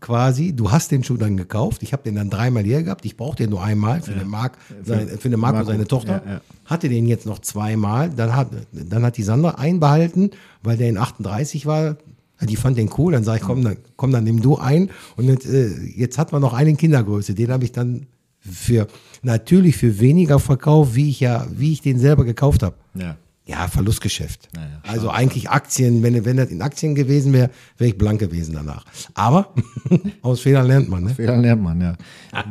[0.00, 3.16] quasi, du hast den Schuh dann gekauft, ich habe den dann dreimal hier gehabt, ich
[3.16, 6.32] brauche den nur einmal für den Marc, sein, für den Marco, Marco, seine Tochter, ja,
[6.32, 6.40] ja.
[6.64, 10.30] hatte den jetzt noch zweimal, dann hat, dann hat die Sandra einbehalten,
[10.62, 11.96] weil der in 38 war,
[12.40, 15.28] die fand den cool, dann sage ich, komm, dann, komm, dann nimm du ein und
[15.28, 18.06] jetzt, äh, jetzt hat man noch einen in Kindergröße, den habe ich dann
[18.38, 18.86] für,
[19.22, 22.76] natürlich für weniger verkauft, wie ich ja, wie ich den selber gekauft habe.
[22.94, 23.16] Ja.
[23.46, 24.48] Ja, Verlustgeschäft.
[24.54, 28.20] Ja, ja, also eigentlich Aktien, wenn, wenn das in Aktien gewesen wäre, wäre ich blank
[28.20, 28.84] gewesen danach.
[29.14, 29.54] Aber
[30.22, 31.14] aus Fehlern lernt man, ne?
[31.14, 31.94] Fehlern lernt man, ja.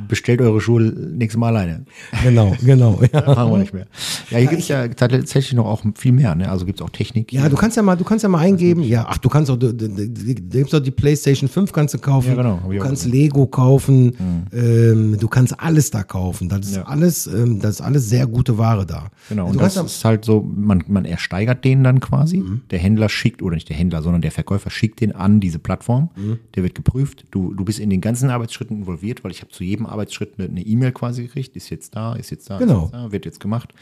[0.09, 1.85] Bestellt eure Schuhe nächstes Mal alleine.
[2.23, 2.99] Genau, genau.
[3.13, 3.21] Ja.
[3.25, 3.85] Machen wir nicht mehr.
[4.29, 6.49] Ja, hier gibt es ja tatsächlich noch auch viel mehr, ne?
[6.49, 7.31] Also gibt es auch Technik.
[7.31, 8.83] Ja, du kannst ja mal, du kannst ja mal eingeben.
[8.83, 11.93] Ja, ach, du kannst auch, du, du, du, du gibst auch die PlayStation 5 kannst
[11.93, 12.29] du kaufen.
[12.29, 13.05] Ja, genau, Du kannst.
[13.05, 14.47] Lego kaufen.
[14.51, 16.49] Ähm, du kannst alles da kaufen.
[16.49, 16.83] Das ist Ja.
[16.83, 19.07] alles, ähm, das ist alles sehr gute Ware da.
[19.29, 22.43] Genau, Du und kannst das ist halt so, man, man ersteigert den dann quasi.
[22.71, 26.09] Der Händler schickt, oder nicht der Händler, sondern der Verkäufer schickt den an diese Plattform.
[26.55, 27.25] Der wird geprüft.
[27.31, 30.61] Du, du bist in den ganzen Arbeitsschritten involviert, weil ich habe zu jedem Arbeitsschritt eine
[30.61, 31.55] E-Mail quasi gekriegt.
[31.55, 32.77] Ist jetzt da, ist jetzt da, Genau.
[32.77, 33.73] ist jetzt da, wird jetzt gemacht.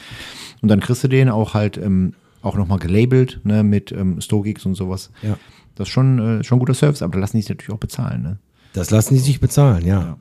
[0.61, 4.65] Und dann kriegst du den auch halt ähm, auch nochmal gelabelt, ne, mit ähm, StoreGeeks
[4.65, 5.11] und sowas.
[5.21, 5.37] Ja.
[5.75, 7.79] Das ist schon, äh, schon ein guter Service, aber da lassen die sich natürlich auch
[7.79, 8.39] bezahlen, ne?
[8.73, 9.99] Das lassen die sich bezahlen, ja.
[10.01, 10.17] Ja.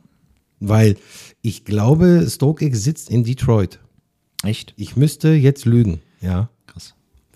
[0.60, 0.96] Weil
[1.42, 3.78] ich glaube, StokeX sitzt in Detroit.
[4.42, 4.74] Echt?
[4.76, 6.48] Ich müsste jetzt lügen, ja.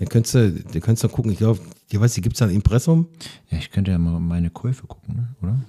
[0.01, 1.31] Dann könntest du, dann könntest du gucken.
[1.31, 1.61] Ich glaube,
[1.93, 3.07] die weiß, die gibt es da ein Impressum.
[3.51, 5.29] Ja, ich könnte ja mal meine Käufe gucken, ne?
[5.43, 5.61] oder?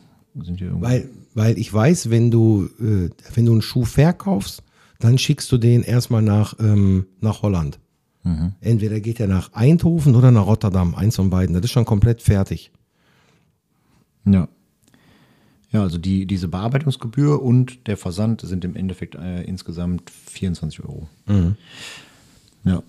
[0.82, 4.64] Weil, weil ich weiß, wenn du, äh, wenn du einen Schuh verkaufst,
[5.00, 7.80] dann schickst du den erstmal nach, ähm, nach Holland.
[8.62, 11.54] Entweder geht er nach Eindhoven oder nach Rotterdam, eins von beiden.
[11.54, 12.72] Das ist schon komplett fertig.
[14.24, 14.48] Ja.
[15.74, 21.10] Ja, also die, diese Bearbeitungsgebühr und der Versand sind im Endeffekt äh, insgesamt 24 Euro.
[22.64, 22.84] Ja.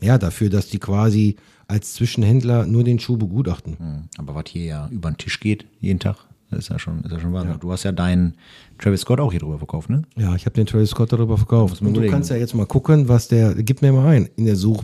[0.00, 1.36] Ja, dafür, dass die quasi
[1.66, 3.76] als Zwischenhändler nur den Schuh begutachten.
[3.78, 4.02] Mhm.
[4.16, 6.16] Aber was hier ja über den Tisch geht, jeden Tag,
[6.50, 7.58] das ist ja schon, ist ja schon Wahnsinn.
[7.60, 8.34] Du hast ja deinen
[8.78, 10.02] Travis Scott auch hier drüber verkauft, ne?
[10.16, 11.82] Ja, ich habe den Travis Scott darüber verkauft.
[11.82, 14.56] Und du kannst ja jetzt mal gucken, was der, gib mir mal ein, in der
[14.56, 14.82] Such,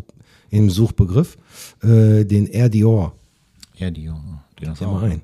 [0.51, 1.39] im Suchbegriff,
[1.83, 3.15] äh, den Air Dior.
[3.77, 5.01] Ja, die, die hast du Gib auch.
[5.01, 5.23] mal ein.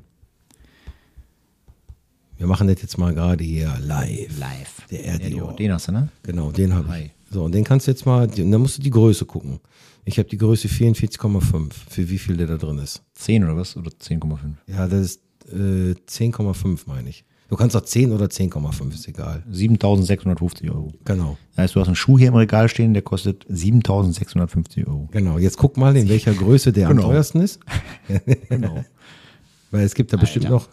[2.38, 4.38] Wir machen das jetzt mal gerade hier live.
[4.38, 4.86] Live.
[4.91, 5.57] Der Air Ja, Dior.
[5.57, 6.09] Den hast du, ne?
[6.22, 7.11] Genau, den habe ich.
[7.31, 9.61] So, und den kannst du jetzt mal, und dann musst du die Größe gucken.
[10.05, 13.03] Ich habe die Größe 44,5, für wie viel der da drin ist.
[13.14, 13.76] 10 oder was?
[13.76, 14.39] Oder 10,5?
[14.66, 15.20] Ja, das ist
[15.53, 17.24] äh, 10,5, meine ich.
[17.49, 19.45] Du kannst auch 10 oder 10,5, ist egal.
[19.53, 20.93] 7.650 Euro.
[21.05, 21.37] Genau.
[21.51, 25.09] Das heißt, du hast einen Schuh hier im Regal stehen, der kostet 7.650 Euro.
[25.12, 27.09] Genau, jetzt guck mal, in welcher Größe der am Genau.
[27.09, 27.61] teuersten ist.
[28.49, 28.85] Genau.
[29.72, 30.55] Weil es gibt da bestimmt Alter.
[30.57, 30.68] noch.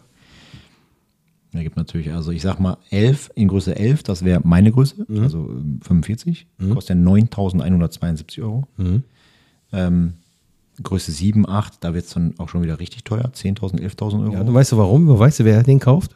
[1.52, 5.06] Da gibt natürlich, also ich sag mal 11 in Größe 11, das wäre meine Größe,
[5.22, 8.66] also ähm, 45, kostet ja 9.172 Euro.
[9.72, 10.12] Ähm,
[10.82, 14.32] Größe 7, 8, da wird es dann auch schon wieder richtig teuer, 10.000, 11.000 Euro.
[14.32, 15.06] Ja, du weißt du warum?
[15.06, 16.14] Du weißt du, wer den kauft?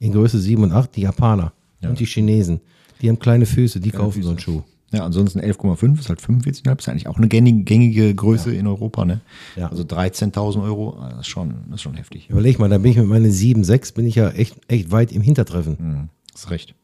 [0.00, 1.52] In Größe 7 und 8, die Japaner
[1.90, 2.60] und die Chinesen.
[3.00, 4.62] Die haben kleine Füße, die kaufen so einen Schuh.
[4.94, 9.20] Ja, ansonsten 11,5 ist halt 45,5, ist eigentlich auch eine gängige, Größe in Europa, ne?
[9.56, 9.68] Ja.
[9.68, 12.28] Also 13.000 Euro, ah, das ist schon, das ist schon heftig.
[12.30, 15.12] Überleg mal, da bin ich mit meinen 7, 6, bin ich ja echt, echt weit
[15.12, 15.76] im Hintertreffen.
[15.78, 16.08] Mhm.
[16.34, 16.74] Hast recht.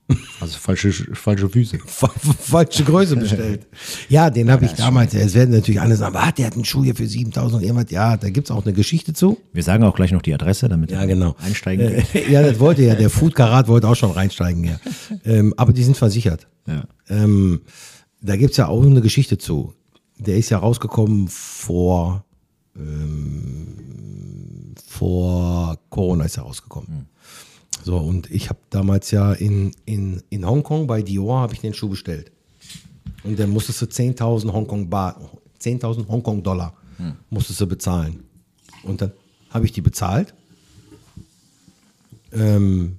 [0.40, 1.78] Also falsche, falsche Füße.
[1.86, 3.66] Fa- Falsche Größe bestellt.
[4.08, 5.12] Ja, den habe ich damals.
[5.12, 7.90] Es werden natürlich alle sagen, ah, der hat einen Schuh hier für 7000 und irgendwas.
[7.90, 9.38] Ja, da gibt es auch eine Geschichte zu.
[9.52, 11.34] Wir sagen auch gleich noch die Adresse, damit Ja, genau.
[11.44, 11.88] einsteigen.
[12.14, 12.94] Äh, ja, das wollte ja.
[12.94, 14.78] Der Food Karat wollte auch schon reinsteigen, ja.
[15.24, 16.46] Ähm, aber die sind versichert.
[16.68, 16.84] Ja.
[17.08, 17.60] Ähm,
[18.20, 19.74] da gibt es ja auch eine Geschichte zu.
[20.18, 22.24] Der ist ja rausgekommen vor,
[22.76, 27.06] ähm, vor Corona ist er rausgekommen.
[27.82, 31.72] So, und ich habe damals ja in, in, in Hongkong bei Dior habe ich den
[31.72, 32.30] Schuh bestellt.
[33.24, 35.18] Und dann musstest du 10.000 Hongkong Bar,
[35.60, 36.74] 10.000 Hongkong Dollar
[37.30, 38.24] musstest du bezahlen.
[38.82, 39.12] Und dann
[39.50, 40.34] habe ich die bezahlt.
[42.32, 42.98] Ähm,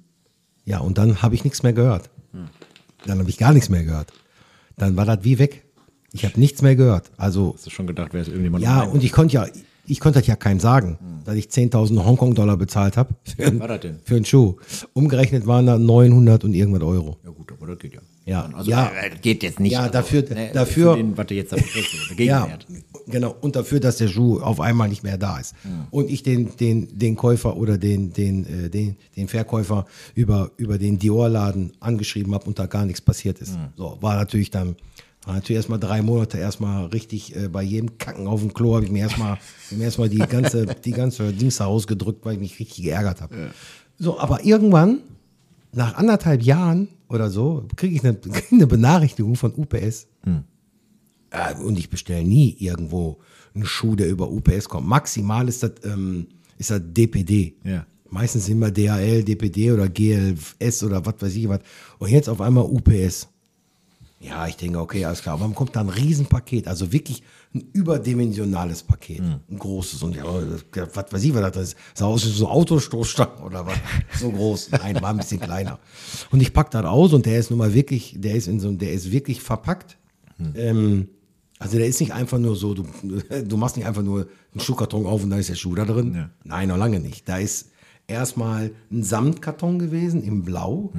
[0.65, 2.09] ja, und dann habe ich nichts mehr gehört.
[3.05, 4.11] Dann habe ich gar nichts mehr gehört.
[4.81, 5.63] Dann war das wie weg.
[6.11, 7.11] Ich habe nichts mehr gehört.
[7.17, 9.45] Also Hast du schon gedacht, wäre es irgendjemand ja, und ich konnte ja,
[9.85, 13.81] ich konnte das ja keinem sagen, dass ich 10.000 Hongkong-Dollar bezahlt habe für, war das
[13.81, 13.99] denn?
[14.03, 14.55] für einen Schuh.
[14.93, 17.17] Umgerechnet waren da 900 und irgendwas Euro.
[17.23, 18.01] Ja gut, aber das geht ja.
[18.25, 18.87] Ja, Also ja.
[18.87, 19.73] äh, geht jetzt nicht.
[19.73, 22.47] Ja, also, dafür- ne, dafür- Für den, was du jetzt der Ja.
[23.07, 23.35] Genau.
[23.41, 25.53] Und dafür, dass der Schuh auf einmal nicht mehr da ist.
[25.91, 29.85] Und ich den, den, den Käufer oder den, den, äh, den, den Verkäufer
[30.15, 33.57] über, über den Dior-Laden angeschrieben habe und da gar nichts passiert ist.
[33.75, 34.75] So, war natürlich dann,
[35.25, 38.85] war natürlich erstmal drei Monate erstmal richtig äh, bei jedem Kacken auf dem Klo habe
[38.85, 39.37] ich mir erstmal
[39.79, 43.51] erstmal die ganze, die ganze Dings da rausgedrückt, weil ich mich richtig geärgert habe.
[43.99, 44.99] So, aber irgendwann,
[45.73, 50.07] nach anderthalb Jahren oder so, kriege ich eine, krieg eine Benachrichtigung von UPS.
[51.31, 53.19] Äh, und ich bestelle nie irgendwo
[53.55, 54.87] einen Schuh, der über UPS kommt.
[54.87, 56.27] Maximal ist das, ähm,
[56.57, 57.55] ist das DPD.
[57.63, 57.85] Ja.
[58.09, 61.61] Meistens immer DHL, DPD oder GLS oder was weiß ich was.
[61.97, 63.29] Und jetzt auf einmal UPS.
[64.19, 65.35] Ja, ich denke, okay, alles klar.
[65.35, 67.23] Aber dann kommt da ein Riesenpaket, also wirklich
[67.55, 69.21] ein überdimensionales Paket.
[69.21, 70.03] Ein großes.
[70.03, 71.77] Und ja, was weiß ich, was das ist.
[71.95, 73.77] Sah aus wie so Autostoßstangen oder was.
[74.19, 74.71] So groß.
[74.71, 75.79] Nein, war ein bisschen kleiner.
[76.29, 78.71] Und ich pack das aus und der ist nun mal wirklich, der ist in so,
[78.71, 79.97] der ist wirklich verpackt.
[80.55, 81.07] Ähm,
[81.61, 82.85] also der ist nicht einfach nur so, du,
[83.45, 86.15] du machst nicht einfach nur einen Schuhkarton auf und da ist der Schuh da drin.
[86.15, 86.29] Ja.
[86.43, 87.29] Nein, noch lange nicht.
[87.29, 87.69] Da ist
[88.07, 90.91] erstmal ein Samtkarton gewesen im Blau.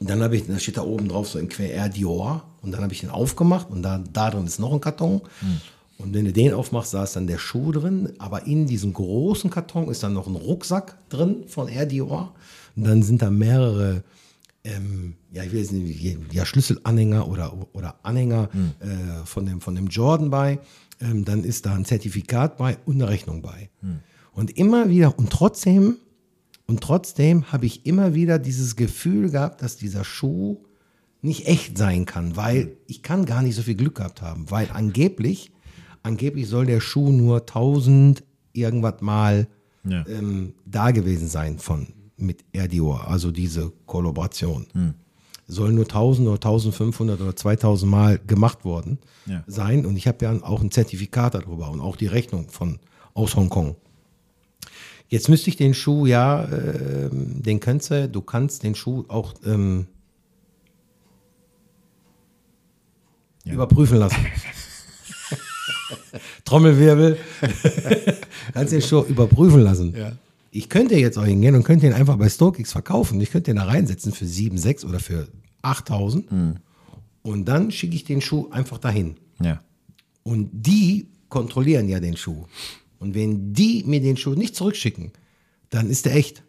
[0.00, 2.44] Und dann habe ich, da steht da oben drauf so in Quer Air Dior.
[2.62, 5.20] Und dann habe ich den aufgemacht und da, da drin ist noch ein Karton.
[5.98, 8.14] Und wenn du den aufmachst, da ist dann der Schuh drin.
[8.18, 12.34] Aber in diesem großen Karton ist dann noch ein Rucksack drin von Air Dior.
[12.74, 14.02] Und dann sind da mehrere,
[14.64, 18.48] ähm, ja, ich will jetzt nicht, ja, Schlüsselanhänger oder, oder Anhänger
[18.80, 20.58] äh, von, dem, von dem Jordan bei.
[21.00, 23.70] Ähm, dann ist da ein Zertifikat bei und eine Rechnung bei.
[24.32, 25.96] Und immer wieder, und trotzdem
[26.66, 30.58] und trotzdem habe ich immer wieder dieses Gefühl gehabt, dass dieser Schuh
[31.20, 34.68] nicht echt sein kann, weil ich kann gar nicht so viel Glück gehabt haben, weil
[34.72, 35.50] angeblich,
[36.02, 39.48] angeblich soll der Schuh nur 1000 irgendwas mal
[39.84, 40.06] Ja.
[40.06, 41.88] ähm, da gewesen sein von
[42.22, 44.66] mit Air Dior, also diese Kollaboration.
[45.48, 49.42] Soll nur 1000 oder 1500 oder 2000 Mal gemacht worden Ja.
[49.46, 52.78] sein und ich habe ja auch ein Zertifikat darüber und auch die Rechnung von
[53.14, 53.76] aus Hongkong.
[55.08, 59.34] Jetzt müsste ich den Schuh, ja, ähm, den kannst du, du kannst den Schuh auch
[59.44, 59.86] ähm,
[63.44, 64.16] überprüfen lassen.
[66.44, 67.18] Trommelwirbel.
[68.54, 69.94] kannst den Schuh überprüfen lassen.
[69.96, 70.12] Ja.
[70.54, 73.18] Ich könnte jetzt auch hingehen und könnte ihn einfach bei StockX verkaufen.
[73.22, 75.28] Ich könnte den da reinsetzen für 7, 6 oder für
[75.62, 76.30] 8000.
[77.22, 79.16] Und dann schicke ich den Schuh einfach dahin.
[79.40, 79.62] Ja.
[80.22, 82.44] Und die kontrollieren ja den Schuh.
[82.98, 85.12] Und wenn die mir den Schuh nicht zurückschicken,
[85.70, 86.44] dann ist der echt.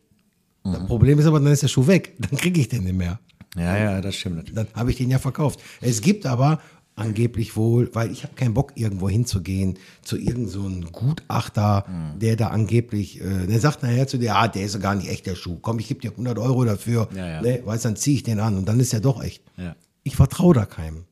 [0.66, 2.14] Das Problem ist aber, dann ist der Schuh weg.
[2.20, 3.20] Dann kriege ich den nicht mehr.
[3.56, 4.56] Ja, ja, das stimmt natürlich.
[4.56, 5.60] Dann habe ich den ja verkauft.
[5.82, 6.62] Es gibt aber
[6.96, 11.86] angeblich wohl, weil ich habe keinen Bock, irgendwo hinzugehen, zu irgendeinem so einem Gutachter,
[12.20, 15.10] der da angeblich, äh, der sagt nachher zu dir, ah, der ist ja gar nicht
[15.10, 15.58] echt, der Schuh.
[15.62, 17.10] Komm, ich gebe dir 100 Euro dafür.
[17.16, 17.42] Ja, ja.
[17.42, 19.44] Ne, weißt, dann ziehe ich den an und dann ist er doch echt.
[19.58, 19.76] Ja.
[20.04, 21.06] Ich vertraue da keinem.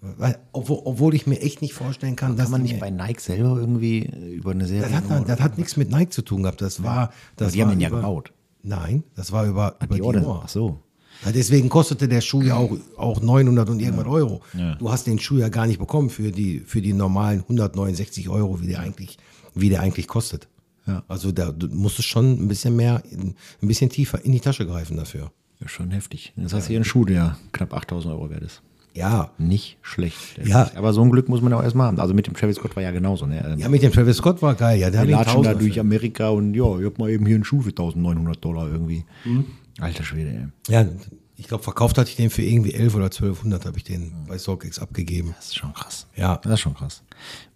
[0.00, 2.88] Weil, obwohl, obwohl ich mir echt nicht vorstellen kann, dass Kann man die nicht bei
[2.88, 4.88] Nike selber irgendwie äh, über eine Serie.
[4.88, 6.62] das hat, das hat nichts mit Nike zu tun gehabt.
[6.62, 8.32] Das war, das die haben war den ja über, gebaut.
[8.62, 10.22] Nein, das war über, über die Orden.
[10.22, 10.42] Dior.
[10.44, 10.78] Ach so.
[11.24, 14.42] Ja, deswegen kostete der Schuh ja auch, auch 900 und irgendwas Euro.
[14.78, 18.60] Du hast den Schuh ja gar nicht bekommen für die, für die normalen 169 Euro,
[18.60, 19.18] wie der eigentlich,
[19.54, 20.48] wie der eigentlich kostet.
[20.86, 21.02] Ja.
[21.08, 24.66] Also da du musstest schon ein bisschen mehr, in, ein bisschen tiefer in die Tasche
[24.66, 25.30] greifen dafür.
[25.60, 26.32] Ja, schon heftig.
[26.36, 28.62] Das heißt hier ein Schuh, der knapp 8000 Euro wert ist.
[28.94, 30.38] Ja, Nicht schlecht.
[30.44, 30.70] Ja.
[30.74, 32.00] Aber so ein Glück muss man auch erstmal haben.
[32.00, 33.26] Also mit dem Travis Scott war ja genauso.
[33.26, 33.56] Ne?
[33.58, 34.78] Ja, mit dem Travis Scott war geil.
[34.80, 37.36] Ja, der Wir latschen da 1000er durch Amerika und ja, ich hab mal eben hier
[37.36, 39.04] einen Schuh für 1900 Dollar irgendwie.
[39.24, 39.44] Mhm.
[39.78, 40.74] Alter Schwede, ey.
[40.74, 40.86] Ja,
[41.36, 44.38] ich glaube, verkauft hatte ich den für irgendwie 11 oder 1200, habe ich den bei
[44.38, 45.34] StockX abgegeben.
[45.36, 46.06] Das ist schon krass.
[46.16, 46.36] Ja.
[46.42, 47.02] Das ist schon krass.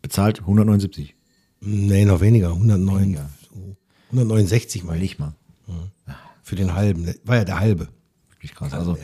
[0.01, 1.15] Bezahlt 179.
[1.61, 3.29] Nee, noch weniger, 109, Weniger.
[4.11, 5.35] 169 mal Nicht mal.
[6.43, 7.13] für den halben.
[7.25, 7.89] War ja der halbe.
[8.31, 8.73] Wirklich krass.
[8.73, 8.97] Also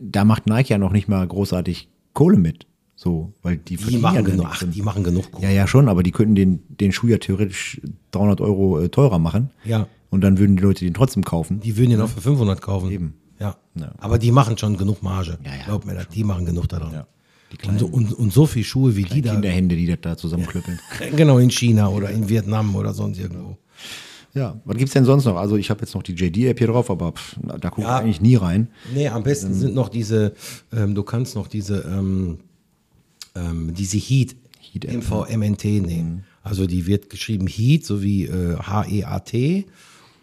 [0.00, 2.66] da macht Nike ja noch nicht mal großartig Kohle mit.
[2.96, 5.46] So, weil die Die ja machen, da genug, ach, die machen genug Kohle.
[5.46, 9.20] Ja, ja, schon, aber die könnten den, den Schuh ja theoretisch 300 Euro äh, teurer
[9.20, 9.50] machen.
[9.64, 9.86] Ja.
[10.10, 11.60] Und dann würden die Leute den trotzdem kaufen.
[11.60, 12.90] Die würden den auch für 500 kaufen.
[12.90, 13.14] Eben.
[13.38, 13.56] Ja.
[13.74, 13.92] Ja.
[13.98, 15.38] Aber die machen schon genug Marge.
[15.44, 16.92] Ja, ja, Glaub mir das, die machen genug daran.
[16.92, 17.06] Ja.
[17.52, 19.32] Die Und, so, und, und so viel Schuhe wie die da.
[19.32, 20.80] Kinderhände, die das da zusammenklöppeln.
[21.16, 23.56] Genau, in China oder in Vietnam oder sonst irgendwo.
[24.38, 25.36] Ja, was gibt's denn sonst noch?
[25.36, 27.96] Also ich habe jetzt noch die JD-App hier drauf, aber pff, da gucke Ja.
[27.98, 28.68] ich eigentlich nie rein.
[28.94, 30.32] Nee, am besten sind noch diese,
[30.72, 32.38] ähm, du kannst noch diese, ähm,
[33.34, 36.24] ähm, diese Heat, Heat-App, MVMNT nehmen.
[36.42, 39.66] Also die wird geschrieben Heat, sowie äh, H-E-A-T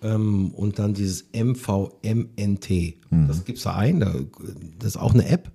[0.02, 2.96] ähm, und dann dieses MVMNT.
[3.28, 4.14] Das gibst du ein, da,
[4.80, 5.52] das ist auch eine App.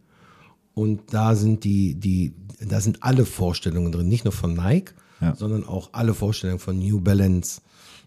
[0.75, 2.33] Und da sind die, die,
[2.67, 5.35] da sind alle Vorstellungen drin, nicht nur von Nike, Ja.
[5.35, 7.61] sondern auch alle Vorstellungen von New Balance,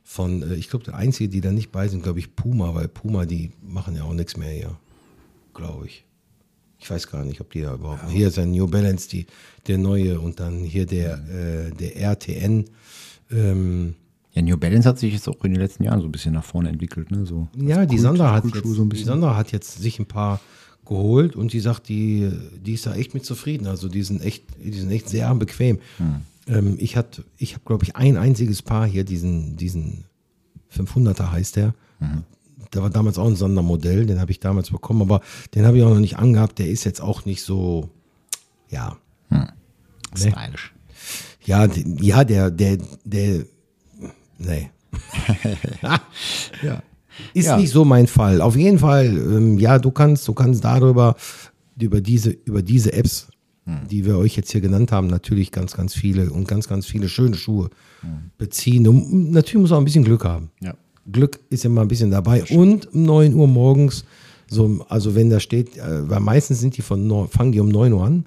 [0.03, 2.87] von, äh, ich glaube, der einzige, die da nicht bei sind, glaube ich, Puma, weil
[2.87, 4.75] Puma, die machen ja auch nichts mehr hier,
[5.53, 6.03] glaube ich.
[6.79, 8.09] Ich weiß gar nicht, ob die da überhaupt.
[8.09, 9.25] Hier ist ein New Balance, die,
[9.67, 12.65] der neue, und dann hier der, äh, der RTN.
[13.31, 13.95] Ähm,
[14.33, 16.43] Ja, New Balance hat sich jetzt auch in den letzten Jahren so ein bisschen nach
[16.43, 17.09] vorne entwickelt.
[17.11, 17.25] Ne?
[17.25, 19.03] So ja, die Kult- Sandra, hat jetzt, so ein die.
[19.03, 20.41] Sandra hat jetzt sich ein paar
[20.85, 22.29] geholt und die sagt, die,
[22.61, 23.67] die ist da echt mit zufrieden.
[23.67, 25.79] Also die sind echt, die sind echt sehr bequem.
[25.97, 26.21] Hm.
[26.47, 30.05] Ähm, ich hatte, ich habe, glaube ich, ein einziges Paar hier, diesen, diesen
[30.75, 31.73] 500er heißt der.
[31.99, 32.23] Mhm.
[32.73, 35.21] Der war damals auch ein Sondermodell, den habe ich damals bekommen, aber
[35.53, 36.57] den habe ich auch noch nicht angehabt.
[36.59, 37.89] Der ist jetzt auch nicht so,
[38.69, 38.97] ja,
[40.15, 40.73] Stylisch.
[41.45, 41.65] ja,
[41.99, 43.45] ja, der, der, der,
[44.39, 44.69] nee.
[46.61, 46.81] Ja.
[47.33, 47.57] Ist Ja.
[47.57, 48.41] nicht so mein Fall.
[48.41, 51.15] Auf jeden Fall, ähm, ja, du kannst, du kannst darüber,
[51.79, 53.27] über diese, über diese Apps,
[53.65, 53.87] Hm.
[53.89, 57.07] die wir euch jetzt hier genannt haben, natürlich ganz, ganz viele und ganz, ganz viele
[57.07, 57.69] schöne Schuhe
[58.01, 58.31] Hm.
[58.37, 58.85] beziehen.
[58.87, 60.49] Und natürlich muss man auch ein bisschen Glück haben.
[60.61, 60.73] Ja.
[61.09, 62.43] Glück ist immer ein bisschen dabei.
[62.43, 64.03] Und um 9 Uhr morgens,
[64.49, 67.93] so, also wenn da steht, äh, weil meistens sind die von fangen die um 9
[67.93, 68.25] Uhr an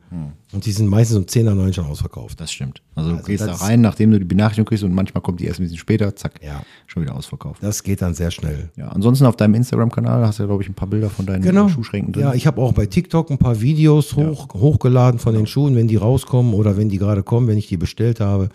[0.57, 2.41] und die sind meistens um 10 nach 9 schon ausverkauft.
[2.41, 2.83] Das stimmt.
[2.97, 5.45] Also du Also gehst da rein, nachdem du die Benachrichtigung kriegst und manchmal kommt die
[5.45, 6.63] erst ein bisschen später, zack, Ja.
[6.87, 7.63] schon wieder ausverkauft.
[7.63, 8.71] Das geht dann sehr schnell.
[8.77, 11.43] Ja, ansonsten auf deinem Instagram-Kanal hast du ja, glaube ich, ein paar Bilder von deinen
[11.43, 11.69] Genau.
[11.69, 12.23] Schuhschränken drin.
[12.23, 15.87] Ja, ich habe auch bei TikTok ein paar Videos hoch, hochgeladen von den Schuhen, wenn
[15.89, 18.49] die rauskommen oder wenn die gerade kommen, wenn ich die bestellt habe.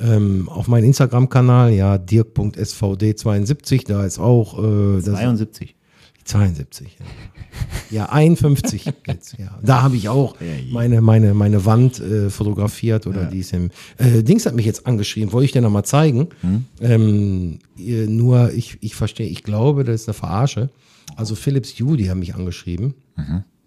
[0.00, 5.75] Ähm, auf meinen Instagram-Kanal, ja, dirk.svd72, da ist auch äh, das 72.
[6.26, 6.98] 72.
[6.98, 7.06] Ja,
[7.90, 9.58] ja 51 jetzt, ja.
[9.62, 13.70] Da habe ich auch Ja, meine, meine, meine Wand äh, fotografiert oder die ist im.
[13.98, 16.28] Äh, Dings hat mich jetzt angeschrieben, wollte ich dir nochmal zeigen.
[16.80, 20.68] Ähm, ihr- nur, ich, ich verstehe, ich glaube, das ist eine Verarsche.
[21.16, 22.94] Also Philips Hue, die haben mich angeschrieben.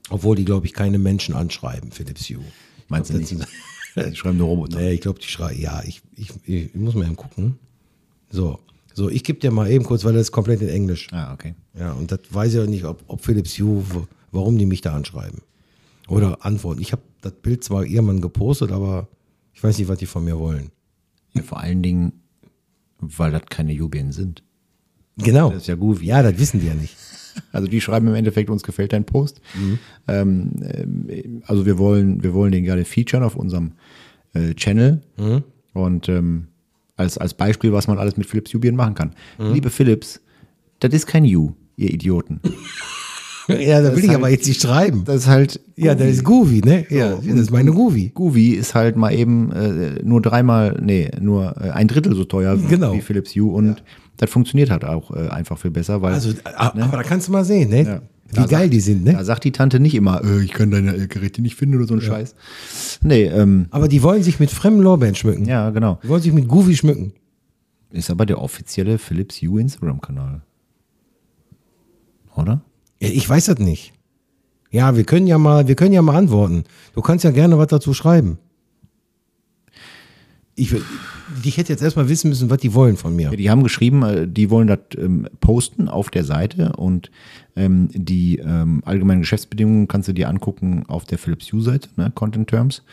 [0.10, 2.40] Obwohl die, glaube ich, keine Menschen anschreiben, Philips Hue.
[2.90, 3.50] Meinst du Ich glaub, nicht?
[3.96, 4.78] das sind- Die schreiben nur Roboter.
[4.80, 5.60] Nee, ich glaube, die schreien.
[5.60, 7.58] Ja, ich, ich, ich muss mal eben gucken.
[8.30, 8.60] So,
[9.00, 11.08] so ich gebe dir mal eben kurz, weil das ist komplett in Englisch.
[11.12, 11.56] Ah, okay.
[11.78, 13.84] Ja, und das weiß ich auch nicht, ob, ob Philips Hue,
[14.32, 15.42] warum die mich da anschreiben.
[16.08, 16.82] Oder antworten.
[16.82, 19.08] Ich habe das Bild zwar irgendwann gepostet, aber
[19.54, 20.72] ich weiß nicht, was die von mir wollen.
[21.34, 22.14] Ja, vor allen Dingen,
[23.00, 24.44] weil das keine Jubiläen sind.
[25.18, 25.50] Genau.
[25.50, 26.02] Das ist ja gut.
[26.02, 26.96] Ja, das wissen die ja nicht.
[27.54, 29.40] Also die schreiben im Endeffekt, uns gefällt dein Post.
[30.10, 33.74] Ähm, ähm, also wir wollen, wir wollen den gerne featuren auf unserem
[34.34, 35.02] äh, Channel.
[35.72, 36.49] Und ähm,
[37.00, 39.12] als, als Beispiel, was man alles mit Philips Jubiläen machen kann.
[39.38, 40.20] Liebe Philips,
[40.80, 42.40] das ist kein You, ihr Idioten.
[43.48, 45.04] ja, da will ich halt- aber jetzt nicht schreiben.
[45.06, 45.60] Das ist halt.
[45.76, 46.86] Ja, das ist Guvi, ne?
[46.90, 48.12] Ja, das ist meine Guvi.
[48.14, 52.58] Guvi ist halt mal eben äh, nur dreimal, nee, nur äh, ein Drittel so teuer
[52.58, 52.94] Genau.
[52.94, 53.82] wie Philips Hue und
[54.18, 57.32] das funktioniert halt auch äh, einfach viel besser, weil Also, a- aber da kannst du
[57.32, 57.84] mal sehen, ne?
[57.84, 58.02] Ja.
[58.32, 59.26] Wie Da geil sagt- die sind, da ne?
[59.26, 62.02] sagt die Tante nicht immer, äh, ich kann deine Geräte nicht finden oder so ein
[62.02, 62.36] Scheiß.
[63.02, 65.46] Nee, ähm, Aber die wollen sich mit fremden Lorbeeren schmücken.
[65.46, 66.00] ja, genau.
[66.04, 67.14] Die wollen sich mit Guvi schmücken.
[67.92, 70.42] Ist aber der offizielle Philips Hue Instagram-Kanal.
[72.36, 72.62] Oder?
[73.00, 73.94] Ja, ich weiß das nicht.
[74.72, 76.64] Ja, wir können ja mal, wir können ja mal antworten.
[76.94, 78.38] Du kannst ja gerne was dazu schreiben.
[80.60, 80.76] Ich,
[81.44, 83.30] ich hätte jetzt erstmal wissen müssen, was die wollen von mir.
[83.30, 87.12] Die haben geschrieben, äh, die wollen das ähm, posten auf der Seite und
[87.56, 92.50] ähm, die ähm, allgemeinen Geschäftsbedingungen kannst du dir angucken auf der Philips Hue-Seite, ne, Content
[92.50, 92.84] Terms.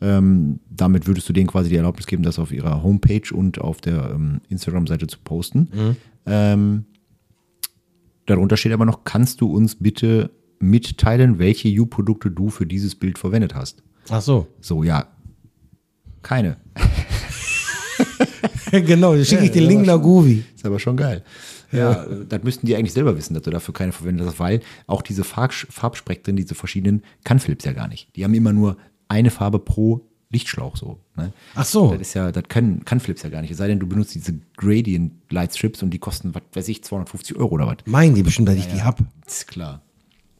[0.00, 3.80] Ähm, damit würdest du denen quasi die Erlaubnis geben, das auf ihrer Homepage und auf
[3.80, 5.96] der ähm, Instagram-Seite zu posten.
[6.26, 6.84] Ähm,
[8.26, 13.18] darunter steht aber noch, kannst du uns bitte mitteilen, welche Hue-Produkte du für dieses Bild
[13.18, 13.82] verwendet hast?
[14.08, 14.46] Ach so.
[14.60, 15.06] So, ja,
[16.22, 16.56] keine.
[18.70, 20.44] genau, schicke ich den Link nach Guvi.
[20.54, 21.22] Ist aber schon geil.
[21.72, 24.60] Ja, äh, das müssten die eigentlich selber wissen, dass du dafür keine verwendet hast, weil
[24.86, 28.14] auch diese Farb Farbspektren, diese verschiedenen, kann Philips ja gar nicht.
[28.16, 28.76] Die haben immer nur
[29.08, 30.98] eine Farbe pro Lichtschlauch so.
[31.16, 31.32] Ne?
[31.54, 31.92] Ach so.
[31.92, 33.50] Das ist ja, das kann, kann Philips ja gar nicht.
[33.50, 36.82] Es sei denn, du benutzt diese Gradient Light Strips und die kosten, was weiß ich,
[36.82, 37.76] 250 Euro oder was.
[37.84, 39.00] Meinen die bestimmt, dass ich die hab.
[39.26, 39.82] Ist klar.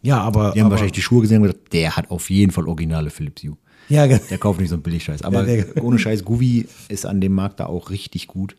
[0.00, 0.52] Ja, aber.
[0.52, 3.10] Die haben aber, wahrscheinlich die Schuhe gesehen und gesagt, der hat auf jeden Fall originale
[3.10, 3.56] Philips Hue.
[3.92, 5.22] Ja, ge- Der kauft nicht so einen Billigscheiß.
[5.22, 8.56] Aber Ja, ohne Scheiß, Guvi ist an dem Markt da auch richtig gut.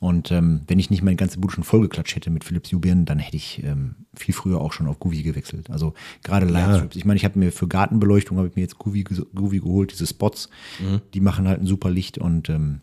[0.00, 3.18] Und ähm, wenn ich nicht meine ganze Bude schon vollgeklatscht hätte mit Philips Hue-Birnen, dann
[3.18, 5.70] hätte ich ähm, viel früher auch schon auf Guvi gewechselt.
[5.70, 6.94] Also gerade Lightstrips.
[6.94, 10.50] Ich meine, ich habe mir für Gartenbeleuchtung habe ich mir jetzt Guvi, geholt, diese Spots.
[10.78, 11.00] Mhm.
[11.14, 12.80] Die machen halt ein super Licht und ähm,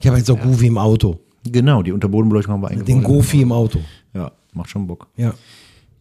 [0.00, 1.20] ich habe jetzt auch Guvi im Auto.
[1.44, 2.88] genau, die Unterbodenbeleuchtung haben wir eingebaut.
[2.88, 3.78] Den Gofi im Auto.
[4.12, 5.06] Ja, macht schon Bock.
[5.16, 5.34] Ja.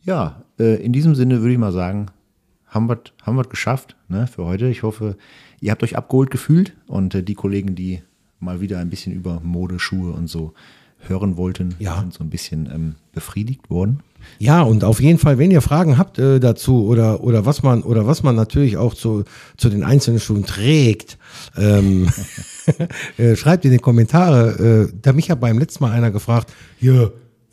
[0.04, 2.08] Ja, äh, in diesem Sinne würde ich mal sagen,
[2.76, 4.67] haben wir haben wir geschafft ne, für heute.
[4.67, 5.15] Ich hoffe,
[5.61, 8.01] ihr habt euch abgeholt gefühlt und äh, die Kollegen, die
[8.39, 10.53] mal wieder ein bisschen über Mode, Schuhe und so
[10.99, 11.99] hören wollten, Ja.
[11.99, 13.99] sind so ein bisschen ähm, befriedigt worden.
[14.39, 17.84] Ja, und auf jeden Fall, wenn ihr Fragen habt äh, dazu oder, oder was man
[17.84, 19.23] oder was man natürlich auch zu,
[19.55, 21.17] zu den einzelnen Schuhen trägt,
[21.57, 22.09] ähm,
[23.17, 24.88] äh, schreibt in die Kommentare.
[24.89, 27.03] Äh, da mich ja beim letzten Mal einer gefragt, ja,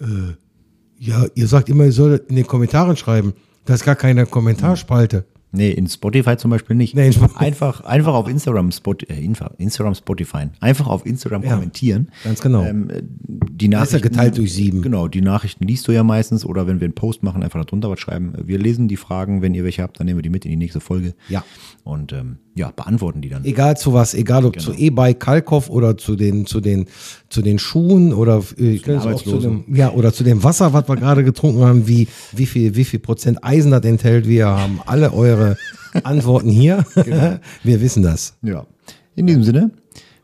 [0.01, 0.35] äh,
[0.99, 3.35] ja, ihr sagt immer, ihr sollt in den Kommentaren schreiben.
[3.65, 5.25] Da ist gar keine Kommentarspalte.
[5.55, 6.95] Nee, in Spotify zum Beispiel nicht.
[6.97, 9.23] Nee, einfach, einfach auf Instagram, Spot, äh,
[9.59, 10.47] Instagram, Spotify.
[10.61, 12.09] Einfach auf Instagram Ja, kommentieren.
[12.25, 12.63] ganz genau.
[12.65, 14.81] Ähm, äh, die Das ist ja Nachrichten, geteilt durch sieben.
[14.81, 17.91] Genau, die Nachrichten liest du ja meistens oder wenn wir einen Post machen, einfach darunter
[17.91, 18.33] was schreiben.
[18.45, 20.57] Wir lesen die Fragen, wenn ihr welche habt, dann nehmen wir die mit in die
[20.57, 21.15] nächste Folge.
[21.29, 21.45] Ja.
[21.85, 23.45] Und ähm, ja, beantworten die dann.
[23.45, 26.87] Egal zu was, egal ob zu E-Bike Kalkoff oder zu den, zu den,
[27.31, 30.89] zu den Schuhen oder äh, es auch zu dem, ja, oder zu dem Wasser, was
[30.89, 34.29] wir gerade getrunken haben, wie, wie viel, wie viel Prozent Eisen das enthält.
[34.29, 35.57] Wir haben alle eure
[36.05, 36.85] Antworten hier.
[37.63, 38.35] Wir wissen das.
[38.43, 38.67] Ja.
[39.15, 39.71] In diesem Sinne,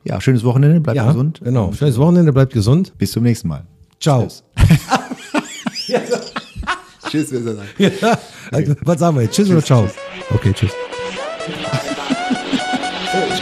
[0.04, 1.40] ja, schönes Wochenende, bleibt Ja, gesund.
[1.44, 1.72] genau.
[1.72, 2.92] Schönes Wochenende, bleibt gesund.
[2.96, 3.64] Bis zum nächsten Mal.
[4.00, 4.22] Ciao.
[4.22, 4.44] Tschüss.
[7.10, 7.78] Tschüss, wer sagt.
[7.78, 8.18] Ja,
[8.50, 9.34] also, was sagen wir jetzt?
[9.34, 9.88] Tschüss oder ciao?
[10.30, 10.72] Okay, tschüss.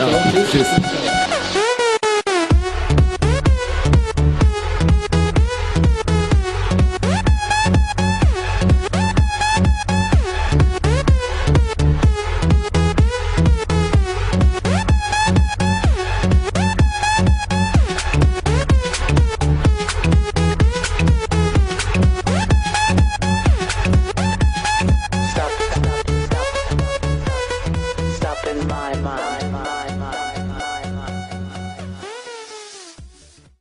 [0.07, 0.45] Ciao.
[0.51, 1.06] Tschüss.